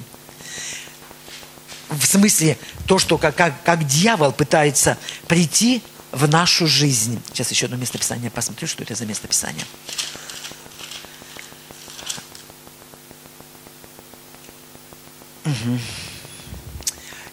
[1.88, 4.96] В смысле, то, что как, как, как дьявол пытается
[5.28, 7.20] прийти в нашу жизнь.
[7.32, 9.64] Сейчас еще одно место Писания посмотрю, что это за место Писания.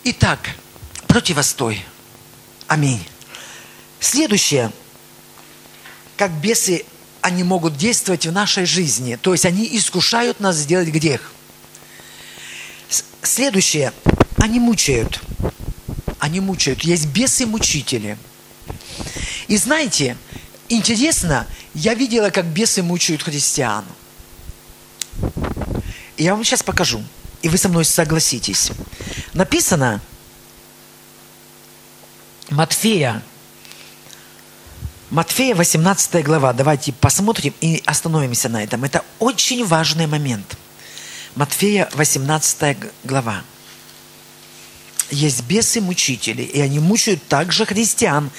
[0.03, 0.39] Итак,
[1.07, 1.83] противостой.
[2.67, 3.03] Аминь.
[3.99, 4.71] Следующее.
[6.17, 6.85] Как бесы,
[7.21, 9.15] они могут действовать в нашей жизни.
[9.15, 11.31] То есть они искушают нас сделать грех.
[13.21, 13.93] Следующее.
[14.37, 15.21] Они мучают.
[16.19, 16.81] Они мучают.
[16.81, 18.17] Есть бесы-мучители.
[19.47, 20.17] И знаете,
[20.69, 23.85] интересно, я видела, как бесы мучают христиан.
[26.17, 27.03] Я вам сейчас покажу
[27.41, 28.71] и вы со мной согласитесь.
[29.33, 30.01] Написано
[32.49, 33.21] Матфея,
[35.09, 36.53] Матфея 18 глава.
[36.53, 38.83] Давайте посмотрим и остановимся на этом.
[38.83, 40.57] Это очень важный момент.
[41.35, 43.43] Матфея 18 глава.
[45.11, 48.29] Есть бесы-мучители, и они мучают также христиан,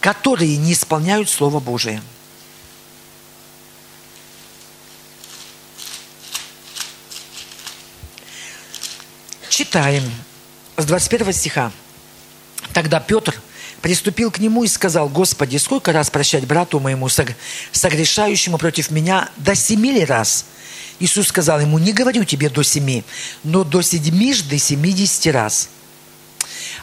[0.00, 2.00] которые не исполняют Слово Божие.
[9.60, 10.10] Читаем
[10.78, 11.70] с 21 стиха.
[12.72, 13.38] Тогда Петр
[13.82, 17.10] приступил к нему и сказал, «Господи, сколько раз прощать брату моему,
[17.70, 20.46] согрешающему против меня, до семи ли раз?»
[20.98, 23.04] Иисус сказал ему, «Не говорю тебе до семи,
[23.44, 25.68] но до седьмижды семидесяти раз».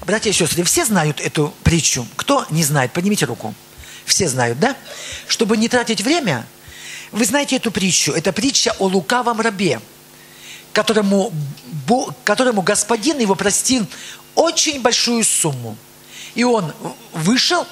[0.06, 2.06] Братья и сестры, все знают эту притчу.
[2.16, 3.56] Кто не знает, поднимите руку.
[4.06, 4.78] Все знают, да?
[5.28, 6.46] Чтобы не тратить время,
[7.12, 8.12] вы знаете эту притчу.
[8.12, 9.82] Это притча о лукавом рабе–
[10.78, 11.34] которому,
[12.24, 13.86] которому господин его простил
[14.36, 15.78] очень большую сумму.
[16.36, 16.72] И он
[17.14, 17.66] вышел,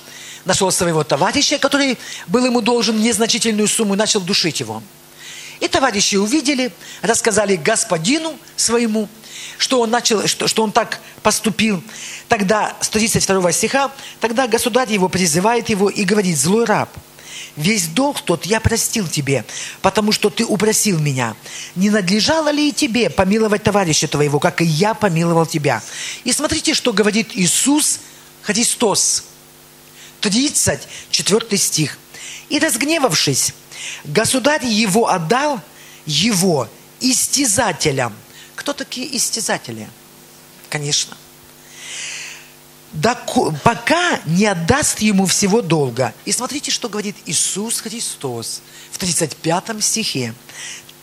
[0.46, 1.98] нашел своего товарища, который
[2.28, 4.82] был ему должен незначительную сумму, и начал душить его.
[5.60, 9.08] И товарищи увидели, рассказали господину своему,
[9.58, 11.82] что он, начал, что, что он так поступил.
[12.28, 16.90] Тогда, 132 стиха, тогда государь его призывает его и говорит, злой раб–
[17.56, 19.46] Весь долг тот я простил тебе,
[19.82, 21.36] потому что ты упросил меня.
[21.76, 25.82] Не надлежало ли и тебе помиловать товарища твоего, как и я помиловал тебя?
[26.24, 28.00] И смотрите, что говорит Иисус
[28.42, 29.24] Христос.
[30.22, 31.98] 34 стих.
[32.50, 33.54] И разгневавшись,
[34.04, 35.62] государь его отдал
[36.06, 36.68] его
[37.00, 38.14] истязателям.
[38.56, 39.88] Кто такие истязатели?
[40.70, 41.16] Конечно
[43.64, 46.14] пока не отдаст ему всего долга.
[46.26, 50.34] И смотрите, что говорит Иисус Христос в 35 стихе.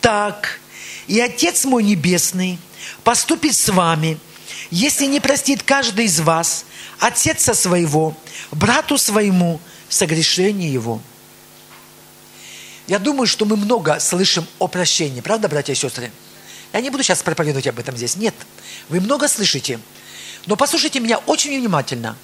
[0.01, 0.59] «Так
[1.07, 2.59] и Отец мой Небесный
[3.03, 4.17] поступит с вами,
[4.69, 6.65] если не простит каждый из вас
[6.99, 8.15] отца своего,
[8.51, 11.01] брату своему, согрешение его».
[12.87, 15.21] Я думаю, что мы много слышим о прощении.
[15.21, 16.11] Правда, братья и сестры?
[16.73, 18.17] Я не буду сейчас проповедовать об этом здесь.
[18.17, 18.35] Нет.
[18.89, 19.79] Вы много слышите.
[20.45, 22.17] Но послушайте меня очень внимательно.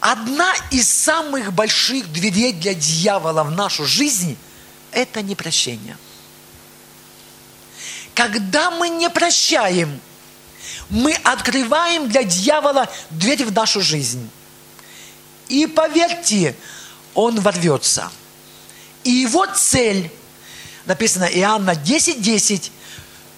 [0.00, 4.36] Одна из самых больших дверей для дьявола в нашу жизнь–
[4.92, 5.96] это непрощение.
[8.14, 9.98] Когда мы не прощаем,
[10.90, 14.28] мы открываем для дьявола дверь в нашу жизнь.
[15.48, 16.54] И поверьте,
[17.14, 18.10] он ворвется.
[19.04, 20.10] И его цель,
[20.84, 22.72] написано Иоанна 10.10, 10,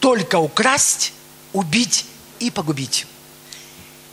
[0.00, 1.12] только украсть,
[1.52, 2.06] убить
[2.40, 3.06] и погубить.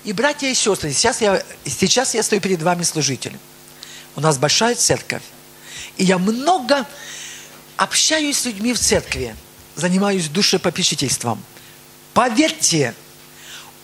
[0.03, 3.39] И, братья и сестры, сейчас я, сейчас я стою перед вами служителем.
[4.15, 5.23] У нас большая церковь.
[5.97, 6.85] И я много
[7.77, 9.35] общаюсь с людьми в церкви,
[9.75, 11.43] занимаюсь душепопечительством.
[12.13, 12.93] Поверьте,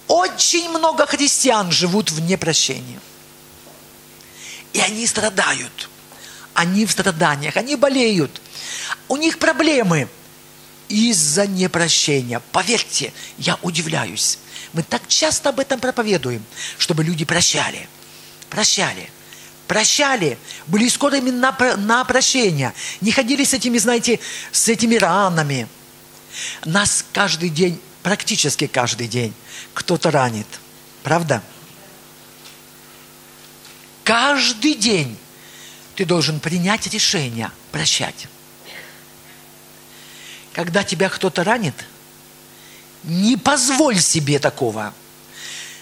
[0.07, 2.99] очень много христиан живут в непрощении.
[4.73, 5.89] И они страдают.
[6.53, 8.41] они в страданиях, они болеют.
[9.07, 10.09] У них проблемы
[10.89, 12.41] из-за непрощения.
[12.51, 14.39] Поверьте, я удивляюсь.
[14.73, 16.43] Мы так часто об этом проповедуем,
[16.77, 17.87] чтобы люди прощали.
[18.49, 19.09] Прощали.
[19.67, 20.37] Прощали.
[20.67, 22.73] Были скорыми на, на прощение.
[23.01, 24.19] Не ходили с этими, знаете,
[24.51, 25.67] с этими ранами.
[26.65, 29.33] Нас каждый день, практически каждый день,
[29.73, 30.47] кто-то ранит.
[31.03, 31.41] Правда?
[34.03, 35.17] Каждый день
[35.95, 38.27] ты должен принять решение прощать.
[40.53, 41.75] Когда тебя кто-то ранит,
[43.03, 44.93] не позволь себе такого.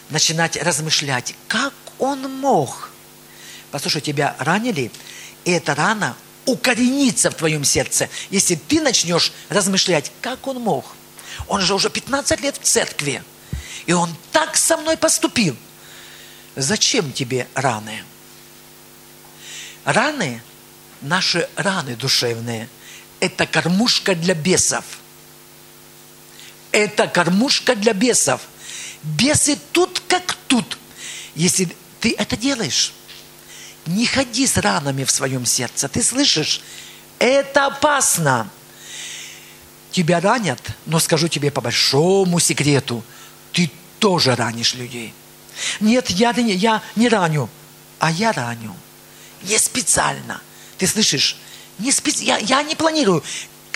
[0.10, 2.91] Начинать размышлять, как он мог.
[3.71, 4.91] Послушай, тебя ранили,
[5.43, 10.86] и эта рана укоренится в твоем сердце, если ты начнешь размышлять, как он мог.
[11.47, 13.23] Он же уже 15 лет в церкви,
[13.86, 15.56] и он так со мной поступил.
[16.56, 18.03] Зачем тебе раны?
[19.84, 20.41] Раны,
[21.01, 22.69] наши раны душевные,
[23.19, 24.86] это кормушка для бесов.
[26.78, 28.42] Это кормушка для бесов.
[29.02, 30.78] Бесы тут как тут.
[31.34, 32.94] Если ты это делаешь,
[33.88, 35.90] не ходи с ранами в своем сердце.
[35.90, 36.62] Ты слышишь?
[37.18, 38.48] Это опасно.
[39.90, 43.04] Тебя ранят, но скажу тебе по большому секрету,
[43.54, 45.16] ты тоже ранишь людей.
[45.80, 47.50] Нет, я, я не раню,
[47.98, 48.76] а я раню.
[49.42, 50.42] Не специально.
[50.78, 51.38] Ты слышишь?
[51.80, 52.24] Не специ...
[52.24, 53.24] я, я не планирую,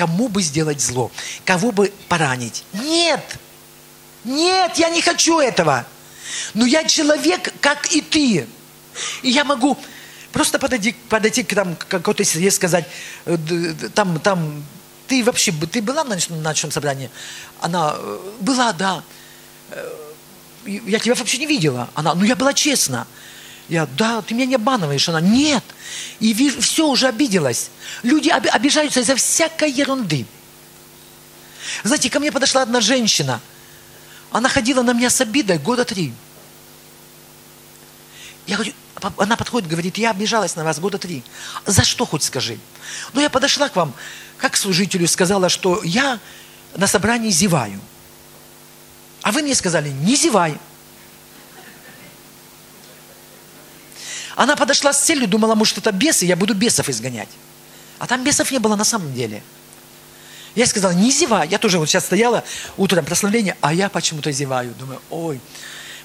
[0.02, 1.12] кому бы сделать зло,
[1.46, 2.64] кого бы поранить.
[2.74, 3.38] Нет!
[4.24, 5.86] Нет, я не хочу этого.
[6.56, 8.48] Но я человек, как и ты.
[9.22, 9.78] И я могу
[10.32, 12.86] Просто подойти, подойти к там, какой-то среде сказать,
[13.26, 13.38] э,
[13.94, 14.64] там, там,
[15.08, 17.10] ты вообще, ты была на ночном собрании?
[17.60, 19.04] Она, э, была, да.
[19.72, 19.90] Э,
[20.66, 21.90] я тебя вообще не видела.
[21.96, 23.06] Она, ну я была честна.
[23.70, 25.08] Я, да, ты меня не обманываешь.
[25.08, 25.64] Она, нет.
[26.20, 27.70] И вижу, все, уже обиделась.
[28.04, 30.26] Люди обижаются из-за всякой ерунды.
[31.84, 33.40] Знаете, ко мне подошла одна женщина.
[34.32, 36.14] Она ходила на меня с обидой года три.
[38.48, 38.74] Я говорю,
[39.18, 41.24] она подходит, говорит, я обижалась на вас года три.
[41.66, 42.60] За что хоть скажи?
[43.14, 43.94] Ну, я подошла к вам,
[44.38, 46.20] как служителю, сказала, что я
[46.76, 47.80] на собрании зеваю.
[49.22, 50.58] А вы мне сказали, не зевай.
[54.36, 57.30] Она подошла с целью, думала, может, это бесы, я буду бесов изгонять.
[58.00, 59.44] А там бесов не было на самом деле.
[60.56, 61.48] Я сказала, не зевай.
[61.48, 62.44] Я тоже вот сейчас стояла,
[62.78, 64.74] утром прославление, а я почему-то зеваю.
[64.78, 65.40] Думаю, ой,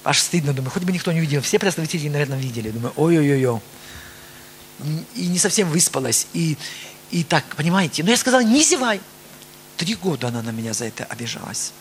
[0.03, 1.41] аж стыдно, думаю, хоть бы никто не видел.
[1.41, 2.69] Все представители, наверное, видели.
[2.69, 3.59] Думаю, ой-ой-ой.
[5.15, 6.27] И не совсем выспалась.
[6.33, 6.57] И,
[7.11, 8.03] и так, понимаете?
[8.03, 9.01] Но я сказала, не зевай.
[9.75, 11.71] Три года она на меня за это обижалась.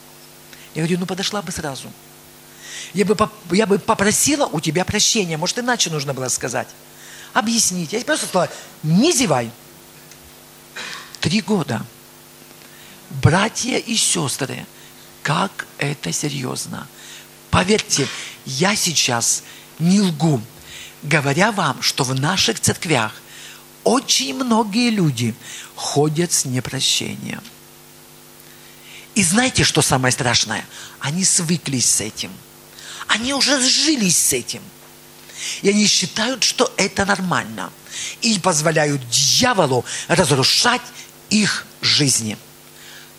[0.75, 1.91] Я говорю, ну подошла бы сразу.
[2.95, 3.17] Я бы,
[3.51, 5.37] я бы попросила у тебя прощения.
[5.37, 6.69] Может, иначе нужно было сказать.
[7.33, 7.93] Объяснить.
[7.93, 8.51] Я просто сказала,
[8.83, 9.51] не зевай.
[11.21, 11.85] Три года.
[13.11, 14.67] Братья и сестры,
[15.23, 16.89] как это серьезно.
[17.51, 18.09] Поверьте,
[18.45, 19.43] я сейчас
[19.79, 20.41] не лгу,
[21.03, 23.13] говоря вам, что в наших церквях
[23.85, 25.35] очень многие люди
[25.75, 27.43] ходят с непрощением.
[29.15, 30.67] И знаете, что самое страшное?
[31.01, 32.31] Они свыклись с этим.
[33.09, 34.63] Они уже сжились с этим.
[35.63, 37.73] И они считают, что это нормально.
[38.21, 40.83] И позволяют дьяволу разрушать
[41.31, 42.37] их жизни.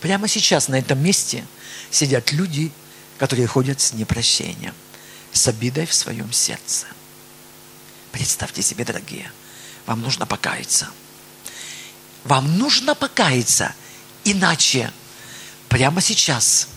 [0.01, 1.45] Прямо сейчас на этом месте
[1.89, 2.71] сидят люди,
[3.17, 4.73] которые ходят с непрощением,
[5.31, 6.85] с обидой в своем сердце.
[8.11, 9.31] Представьте себе, дорогие,
[9.85, 10.89] вам нужно покаяться.
[12.23, 13.73] Вам нужно покаяться,
[14.23, 14.91] иначе
[15.69, 16.67] прямо сейчас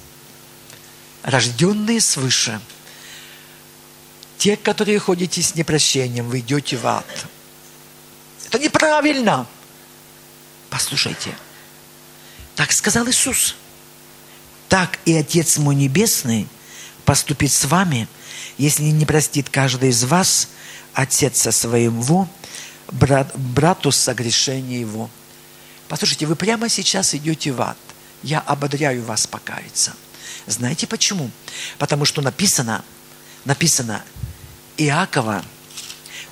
[1.22, 2.60] рожденные свыше,
[4.40, 7.06] те, которые ходите с непрощением, вы идете в ад.
[8.46, 9.46] Это неправильно.
[10.68, 11.32] Послушайте,
[12.56, 13.54] так сказал Иисус–
[14.70, 16.46] так и Отец мой Небесный
[17.04, 18.06] поступит с вами,
[18.56, 20.48] если не простит каждый из вас
[20.94, 22.28] отца своего,
[22.92, 25.10] брат, брату согрешения его.
[25.88, 27.76] Послушайте, вы прямо сейчас идете в ад.
[28.22, 29.92] Я ободряю вас покаяться.
[30.46, 31.32] Знаете почему?
[31.78, 32.84] Потому что написано,
[33.44, 34.04] написано
[34.80, 35.44] Иакова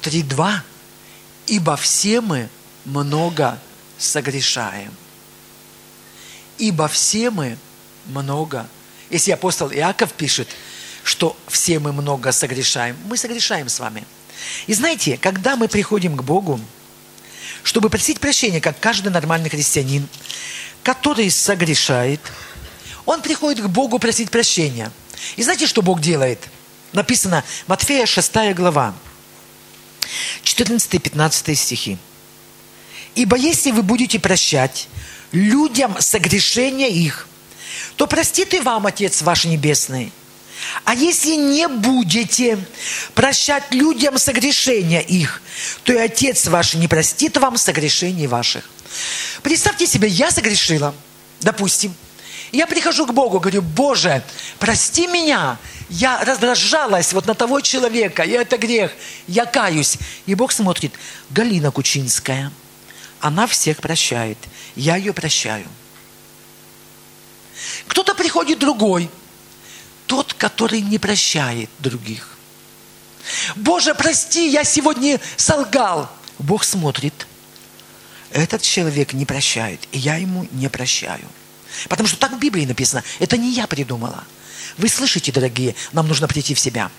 [0.03, 0.61] 3.2,
[1.49, 2.49] ибо все мы
[2.87, 3.59] много
[3.99, 4.93] согрешаем.
[6.57, 7.59] Ибо все мы
[8.07, 8.67] много.
[9.11, 10.49] Если апостол Иаков пишет,
[11.05, 14.07] что все мы много согрешаем, мы согрешаем с вами.
[14.67, 16.59] И знаете, когда мы приходим к Богу,
[17.63, 20.09] чтобы просить прощения, как каждый нормальный христианин,
[20.83, 22.21] который согрешает,
[23.05, 24.91] он приходит к Богу просить прощения.
[25.37, 26.49] И знаете, что Бог делает?
[26.93, 28.95] Написано Матфея 6 глава,
[30.45, 31.99] 14-15 стихи.
[33.15, 34.89] Ибо если вы будете прощать
[35.33, 37.29] людям согрешения их,
[37.97, 40.13] то простит и вам Отец ваш Небесный.
[40.85, 42.59] А если не будете
[43.15, 45.43] прощать людям согрешения их,
[45.85, 48.69] то и Отец ваш не простит вам согрешений ваших.
[49.43, 50.95] Представьте себе, я согрешила,
[51.41, 51.95] допустим.
[52.53, 54.23] Я прихожу к Богу, говорю, Боже,
[54.59, 55.59] прости меня,
[55.91, 58.93] я раздражалась вот на того человека, и это грех,
[59.27, 59.99] я каюсь.
[60.27, 60.93] И Бог смотрит,
[61.31, 62.51] Галина Кучинская,
[63.21, 64.39] она всех прощает,
[64.77, 65.67] я ее прощаю.
[67.87, 69.11] Кто-то приходит другой,
[70.07, 72.39] тот, который не прощает других.
[73.57, 76.11] Боже, прости, я сегодня солгал.
[76.39, 77.27] Бог смотрит,
[78.31, 81.27] этот человек не прощает, и я ему не прощаю.
[81.89, 83.03] Потому что так в Библии написано.
[83.19, 84.25] Это не я придумала.
[84.77, 86.91] Вы слышите, дорогие, нам нужно прийти в себя.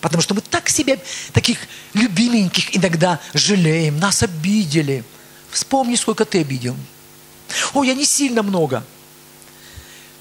[0.00, 0.96] Потому что мы так себя,
[1.32, 1.58] таких
[1.94, 5.04] любименьких иногда жалеем, нас обидели.
[5.50, 6.76] Вспомни, сколько ты обидел.
[7.74, 8.84] Ой, я не сильно много.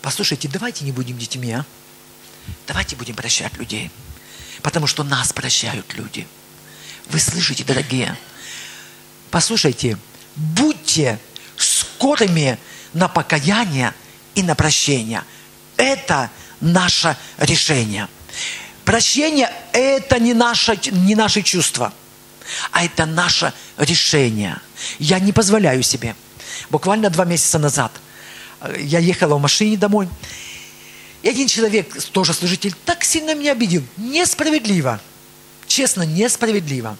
[0.01, 1.65] Послушайте, давайте не будем детьми, а?
[2.67, 3.91] Давайте будем прощать людей.
[4.63, 6.27] Потому что нас прощают люди.
[7.07, 8.17] Вы слышите, дорогие?
[9.29, 9.97] Послушайте,
[10.35, 11.19] будьте
[11.57, 12.57] скорыми
[12.93, 13.93] на покаяние
[14.35, 15.23] и на прощение.
[15.77, 16.29] Это
[16.61, 18.07] наше решение.
[18.85, 21.93] Прощение– это не наше, не наши чувства,
[22.71, 24.57] а это наше решение.
[24.97, 26.15] Я не позволяю себе.
[26.69, 27.91] Буквально два месяца назад
[28.61, 30.09] э, я ехала в машине домой,
[31.21, 33.83] и один человек, тоже служитель, так сильно меня обидел.
[33.97, 34.99] Несправедливо.
[35.67, 36.97] Честно, несправедливо.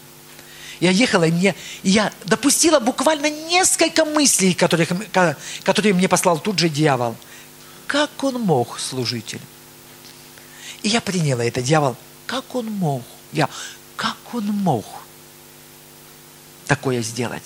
[0.80, 4.89] Я ехала, и мне, я допустила буквально несколько мыслей, которых,
[5.63, 7.17] которые мне послал тут же дьявол.
[7.86, 9.41] Как он мог, служитель?
[10.82, 11.97] И я приняла это, дьявол.
[12.25, 13.03] Как он мог?
[13.34, 13.49] Я,
[13.97, 14.86] как он мог
[16.65, 17.43] такое сделать?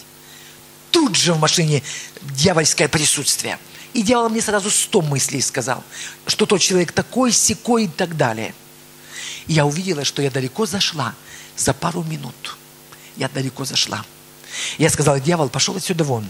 [0.91, 1.81] Тут же в машине
[2.21, 3.57] дьявольское присутствие.
[3.93, 5.83] И дьявол мне сразу сто мыслей сказал,
[6.27, 8.53] что тот человек такой, секой и так далее.
[9.47, 11.15] И я увидела, что я далеко зашла
[11.55, 12.57] за пару минут–
[13.17, 14.03] я далеко зашла.
[14.77, 16.25] Я сказала, дьявол, пошел отсюда вон.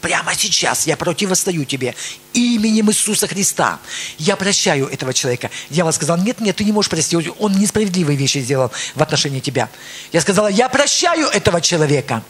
[0.00, 1.94] Прямо сейчас я противостою тебе
[2.32, 3.80] именем Иисуса Христа.
[4.18, 5.50] Я прощаю этого человека.
[5.70, 7.28] Дьявол сказал, нет, нет, ты не можешь простить.
[7.38, 9.68] Он несправедливые вещи сделал в отношении тебя.
[10.12, 12.22] Я сказала, я прощаю этого человека.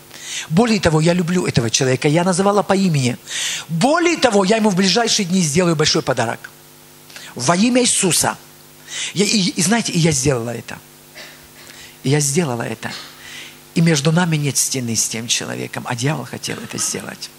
[0.48, 2.08] Более того, я люблю этого человека.
[2.08, 3.18] Я называла по имени.
[3.68, 6.50] Более того, я ему в ближайшие дни сделаю большой подарок.
[7.34, 8.38] Во имя Иисуса.
[9.12, 10.78] Я, и, и знаете, и я сделала это.
[12.02, 12.90] И я сделала это.
[13.74, 17.30] И между нами нет стены с тем человеком, а дьявол хотел это сделать.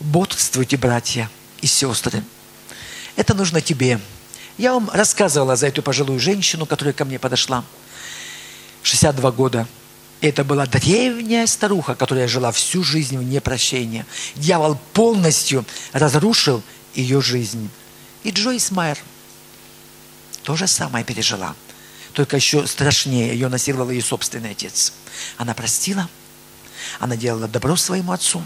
[0.00, 2.22] Бодрствуйте, братья и сестры.
[3.16, 4.00] Это нужно тебе.
[4.58, 7.64] Я вам рассказывала за эту пожилую женщину, которая ко мне подошла.
[8.82, 9.68] 62 года.
[10.20, 14.04] Это была древняя старуха, которая жила всю жизнь в непрощении.
[14.36, 16.62] Дьявол полностью разрушил
[16.94, 17.70] ее жизнь.
[18.22, 18.98] И Джойс Майер
[20.42, 21.54] то же самое пережила–
[22.12, 23.32] только еще страшнее.
[23.32, 24.92] Ее насиловал ее собственный отец.
[25.36, 26.08] Она простила,
[26.98, 28.42] она делала добро своему отцу.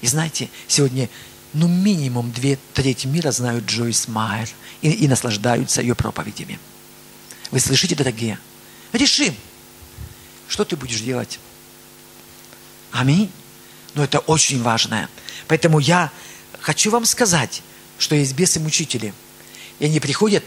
[0.00, 1.08] И знаете, сегодня
[1.52, 4.48] ну минимум две трети мира знают Джойс Майер
[4.82, 6.58] и, и наслаждаются ее проповедями.
[7.50, 8.38] Вы слышите, дорогие?
[8.92, 9.34] Реши,
[10.48, 11.38] что ты будешь делать.
[12.92, 13.30] Аминь.
[13.94, 15.08] Но это очень важно.
[15.46, 16.10] Поэтому я
[16.60, 17.62] хочу вам сказать,
[17.98, 19.14] что есть бесы-мучители.
[19.78, 20.44] И они приходят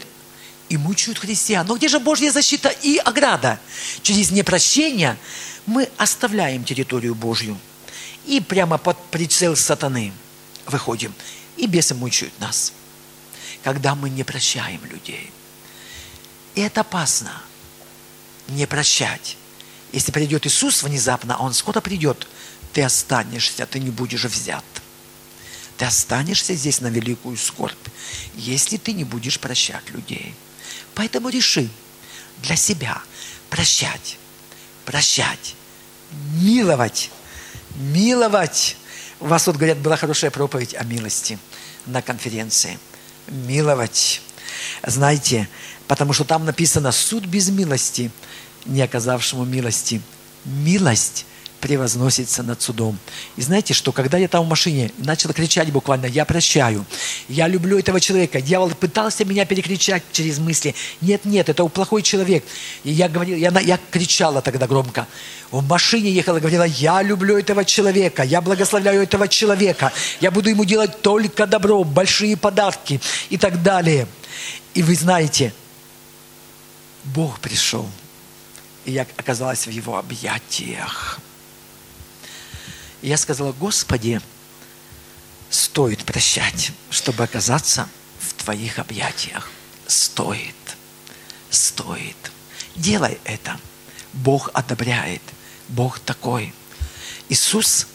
[0.72, 1.66] и мучают христиан.
[1.66, 3.60] Но где же Божья защита и ограда?
[4.02, 5.18] Через непрощение
[5.66, 7.58] мы оставляем территорию Божью
[8.24, 10.12] и прямо под прицел сатаны
[10.66, 11.14] выходим.
[11.58, 12.72] И бесы мучают нас,
[13.62, 15.30] когда мы не прощаем людей.
[16.54, 17.42] И это опасно,
[18.48, 19.36] не прощать.
[19.92, 22.26] Если придет Иисус внезапно, а Он скоро придет,
[22.72, 24.64] ты останешься, ты не будешь взят.
[25.76, 27.88] Ты останешься здесь на великую скорбь,
[28.34, 30.34] если ты не будешь прощать людей.
[30.94, 31.68] Поэтому реши
[32.42, 33.00] для себя
[33.50, 34.18] прощать,
[34.84, 35.54] прощать,
[36.34, 37.10] миловать,
[37.76, 38.76] миловать.
[39.20, 41.38] У вас вот, говорят, была хорошая проповедь о милости
[41.86, 42.78] на конференции.
[43.28, 44.20] Миловать.
[44.84, 45.48] Знаете,
[45.86, 48.10] потому что там написано «суд без милости,
[48.66, 50.02] не оказавшему милости».
[50.44, 51.24] Милость
[51.62, 52.98] превозносится над судом.
[53.36, 56.84] И знаете, что когда я там в машине начал кричать буквально, я прощаю,
[57.28, 62.44] я люблю этого человека, дьявол пытался меня перекричать через мысли, нет, нет, это плохой человек.
[62.82, 65.06] И я говорил, я, я кричала тогда громко.
[65.52, 70.64] В машине ехала, говорила, я люблю этого человека, я благословляю этого человека, я буду ему
[70.64, 73.00] делать только добро, большие подарки
[73.30, 74.08] и так далее.
[74.74, 75.54] И вы знаете,
[77.04, 77.88] Бог пришел,
[78.84, 81.20] и я оказалась в его объятиях.
[83.02, 84.20] И я сказала, Господи,
[85.50, 87.88] стоит прощать, чтобы оказаться
[88.20, 89.50] в Твоих объятиях.
[89.86, 90.54] Стоит,
[91.50, 92.16] стоит.
[92.76, 93.58] Делай это.
[94.12, 95.22] Бог одобряет.
[95.68, 96.54] Бог такой.
[97.28, 97.88] Иисус,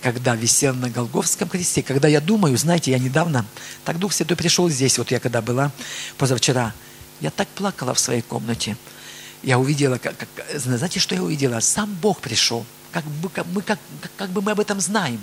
[0.00, 3.44] когда висел на Голговском кресте, когда я думаю, знаете, я недавно,
[3.84, 5.72] так Дух Святой пришел здесь, вот я когда была
[6.16, 6.72] позавчера,
[7.20, 8.76] я так плакала в своей комнате.
[9.42, 11.60] Я увидела, как, как, знаете, что я увидела?
[11.60, 12.64] Сам Бог пришел.
[12.92, 13.78] Как бы, мы, как,
[14.16, 15.20] как бы мы об этом знаем.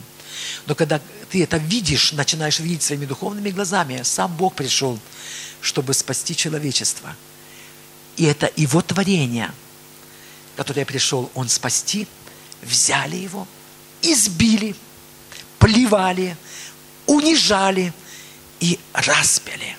[0.66, 5.00] Но когда ты это видишь, начинаешь видеть своими духовными глазами, сам Бог пришел,
[5.62, 7.16] чтобы спасти человечество.
[8.18, 9.52] И это его творение,
[10.56, 12.08] которое пришел он спасти,
[12.62, 13.48] взяли его,
[14.02, 14.76] избили,
[15.60, 16.38] плевали,
[17.08, 17.94] унижали
[18.60, 19.78] и распяли.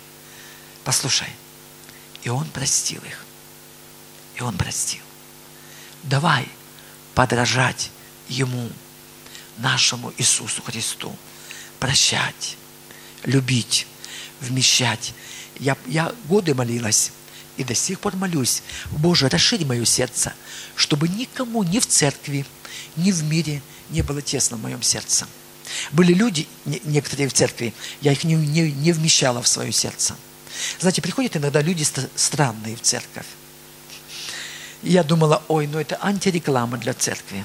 [0.85, 1.29] Послушай,
[2.23, 3.25] и он простил их.
[4.37, 5.03] И он простил.
[6.03, 6.49] Давай
[7.17, 7.91] подражать
[8.29, 8.69] ему
[9.57, 11.17] нашему Иисусу Христу.
[11.81, 12.59] Прощать,
[13.25, 13.87] любить,
[14.41, 15.15] вмещать.
[15.59, 17.13] Я, я годы молилась
[17.57, 18.63] и до сих пор молюсь.
[18.91, 20.35] Боже, расширь мое сердце,
[20.75, 22.45] чтобы никому ни в церкви,
[22.97, 25.27] ни в мире не было тесно в моем сердце.
[25.93, 30.15] Были люди, некоторые в церкви, я их не, не, не вмещала в свое сердце.
[30.81, 33.27] Знаете, приходят иногда люди странные в церковь.
[34.83, 37.45] Я думала, ой, ну это антиреклама для церкви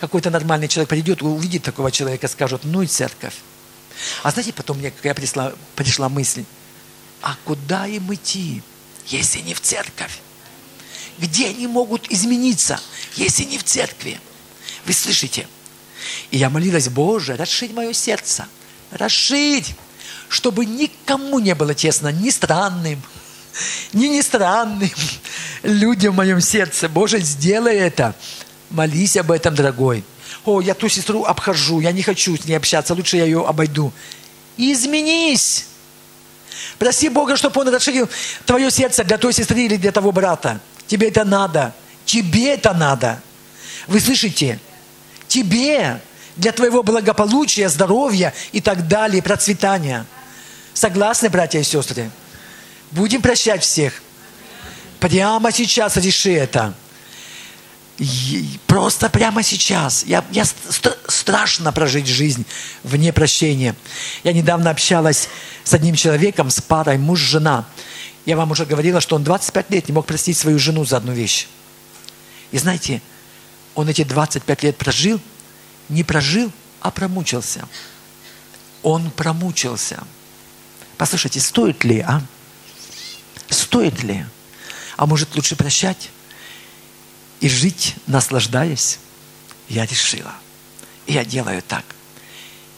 [0.00, 3.34] какой-то нормальный человек придет, увидит такого человека, скажет, ну и церковь.
[4.22, 6.44] А знаете, потом мне какая пришла, пришла мысль,
[7.22, 8.62] а куда им идти,
[9.06, 10.20] если не в церковь?
[11.18, 12.80] Где они могут измениться,
[13.14, 14.20] если не в церкви?
[14.84, 15.46] Вы слышите?
[16.30, 18.46] И я молилась, Боже, расширь мое сердце,
[18.90, 19.64] расширь,
[20.28, 23.00] чтобы никому не было тесно, ни странным,
[23.92, 24.90] ни не странным
[25.62, 26.88] людям в моем сердце.
[26.88, 28.14] Боже, сделай это.
[28.70, 30.04] Молись об этом, дорогой.
[30.44, 33.92] О, я ту сестру обхожу, я не хочу с ней общаться, лучше я ее обойду.
[34.56, 35.66] Изменись.
[36.78, 38.08] Проси Бога, чтобы Он расширил
[38.44, 40.60] твое сердце для той сестры или для того брата.
[40.86, 41.74] Тебе это надо.
[42.04, 43.20] Тебе это надо.
[43.86, 44.58] Вы слышите?
[45.28, 46.00] Тебе
[46.36, 50.04] для твоего благополучия, здоровья и так далее, процветания.
[50.74, 52.10] Согласны, братья и сестры?
[52.94, 54.00] Будем прощать всех.
[55.00, 56.74] Прямо сейчас реши это.
[58.66, 60.04] Просто прямо сейчас.
[60.04, 62.46] Я, я ст- страшно прожить жизнь
[62.82, 63.74] вне прощения.
[64.22, 65.28] Я недавно общалась
[65.64, 67.66] с одним человеком, с парой муж-жена.
[68.26, 71.12] Я вам уже говорила, что он 25 лет не мог простить свою жену за одну
[71.12, 71.46] вещь.
[72.52, 73.02] И знаете,
[73.74, 75.20] он эти 25 лет прожил,
[75.88, 77.68] не прожил, а промучился.
[78.82, 80.02] Он промучился.
[80.96, 82.22] Послушайте, стоит ли, а?
[83.48, 84.24] Стоит ли?
[84.96, 86.10] А может лучше прощать?
[87.44, 88.98] и жить, наслаждаясь,
[89.68, 90.32] я решила.
[91.04, 91.84] И я делаю так.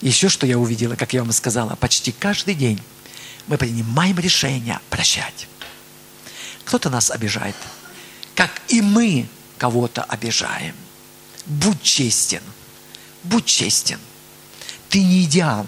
[0.00, 2.82] Еще что я увидела, как я вам сказала, почти каждый день
[3.46, 5.46] мы принимаем решение прощать.
[6.64, 7.54] Кто-то нас обижает,
[8.34, 10.74] как и мы кого-то обижаем.
[11.46, 12.42] Будь честен,
[13.22, 14.00] будь честен.
[14.88, 15.64] Ты не идеал.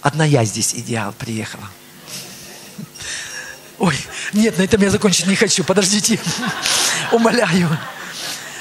[0.00, 1.70] Одна я здесь идеал приехала.
[3.78, 3.96] Ой,
[4.32, 5.64] нет, на этом я закончить не хочу.
[5.64, 6.18] Подождите.
[7.12, 7.68] Умоляю.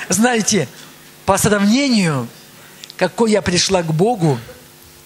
[0.09, 0.67] Знаете,
[1.25, 2.27] по сравнению,
[2.97, 4.39] какой я пришла к Богу,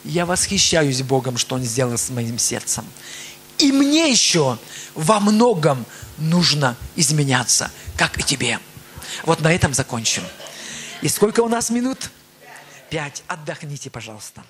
[0.03, 2.85] я восхищаюсь Богом, что Он сделал с моим сердцем.
[3.57, 4.57] И мне еще
[4.95, 5.85] во многом
[6.17, 8.59] нужно изменяться, как и тебе.
[9.23, 10.23] Вот на этом закончим.
[11.01, 12.09] И сколько у нас минут?
[12.89, 13.23] Пять.
[13.27, 14.43] Отдохните, пожалуйста.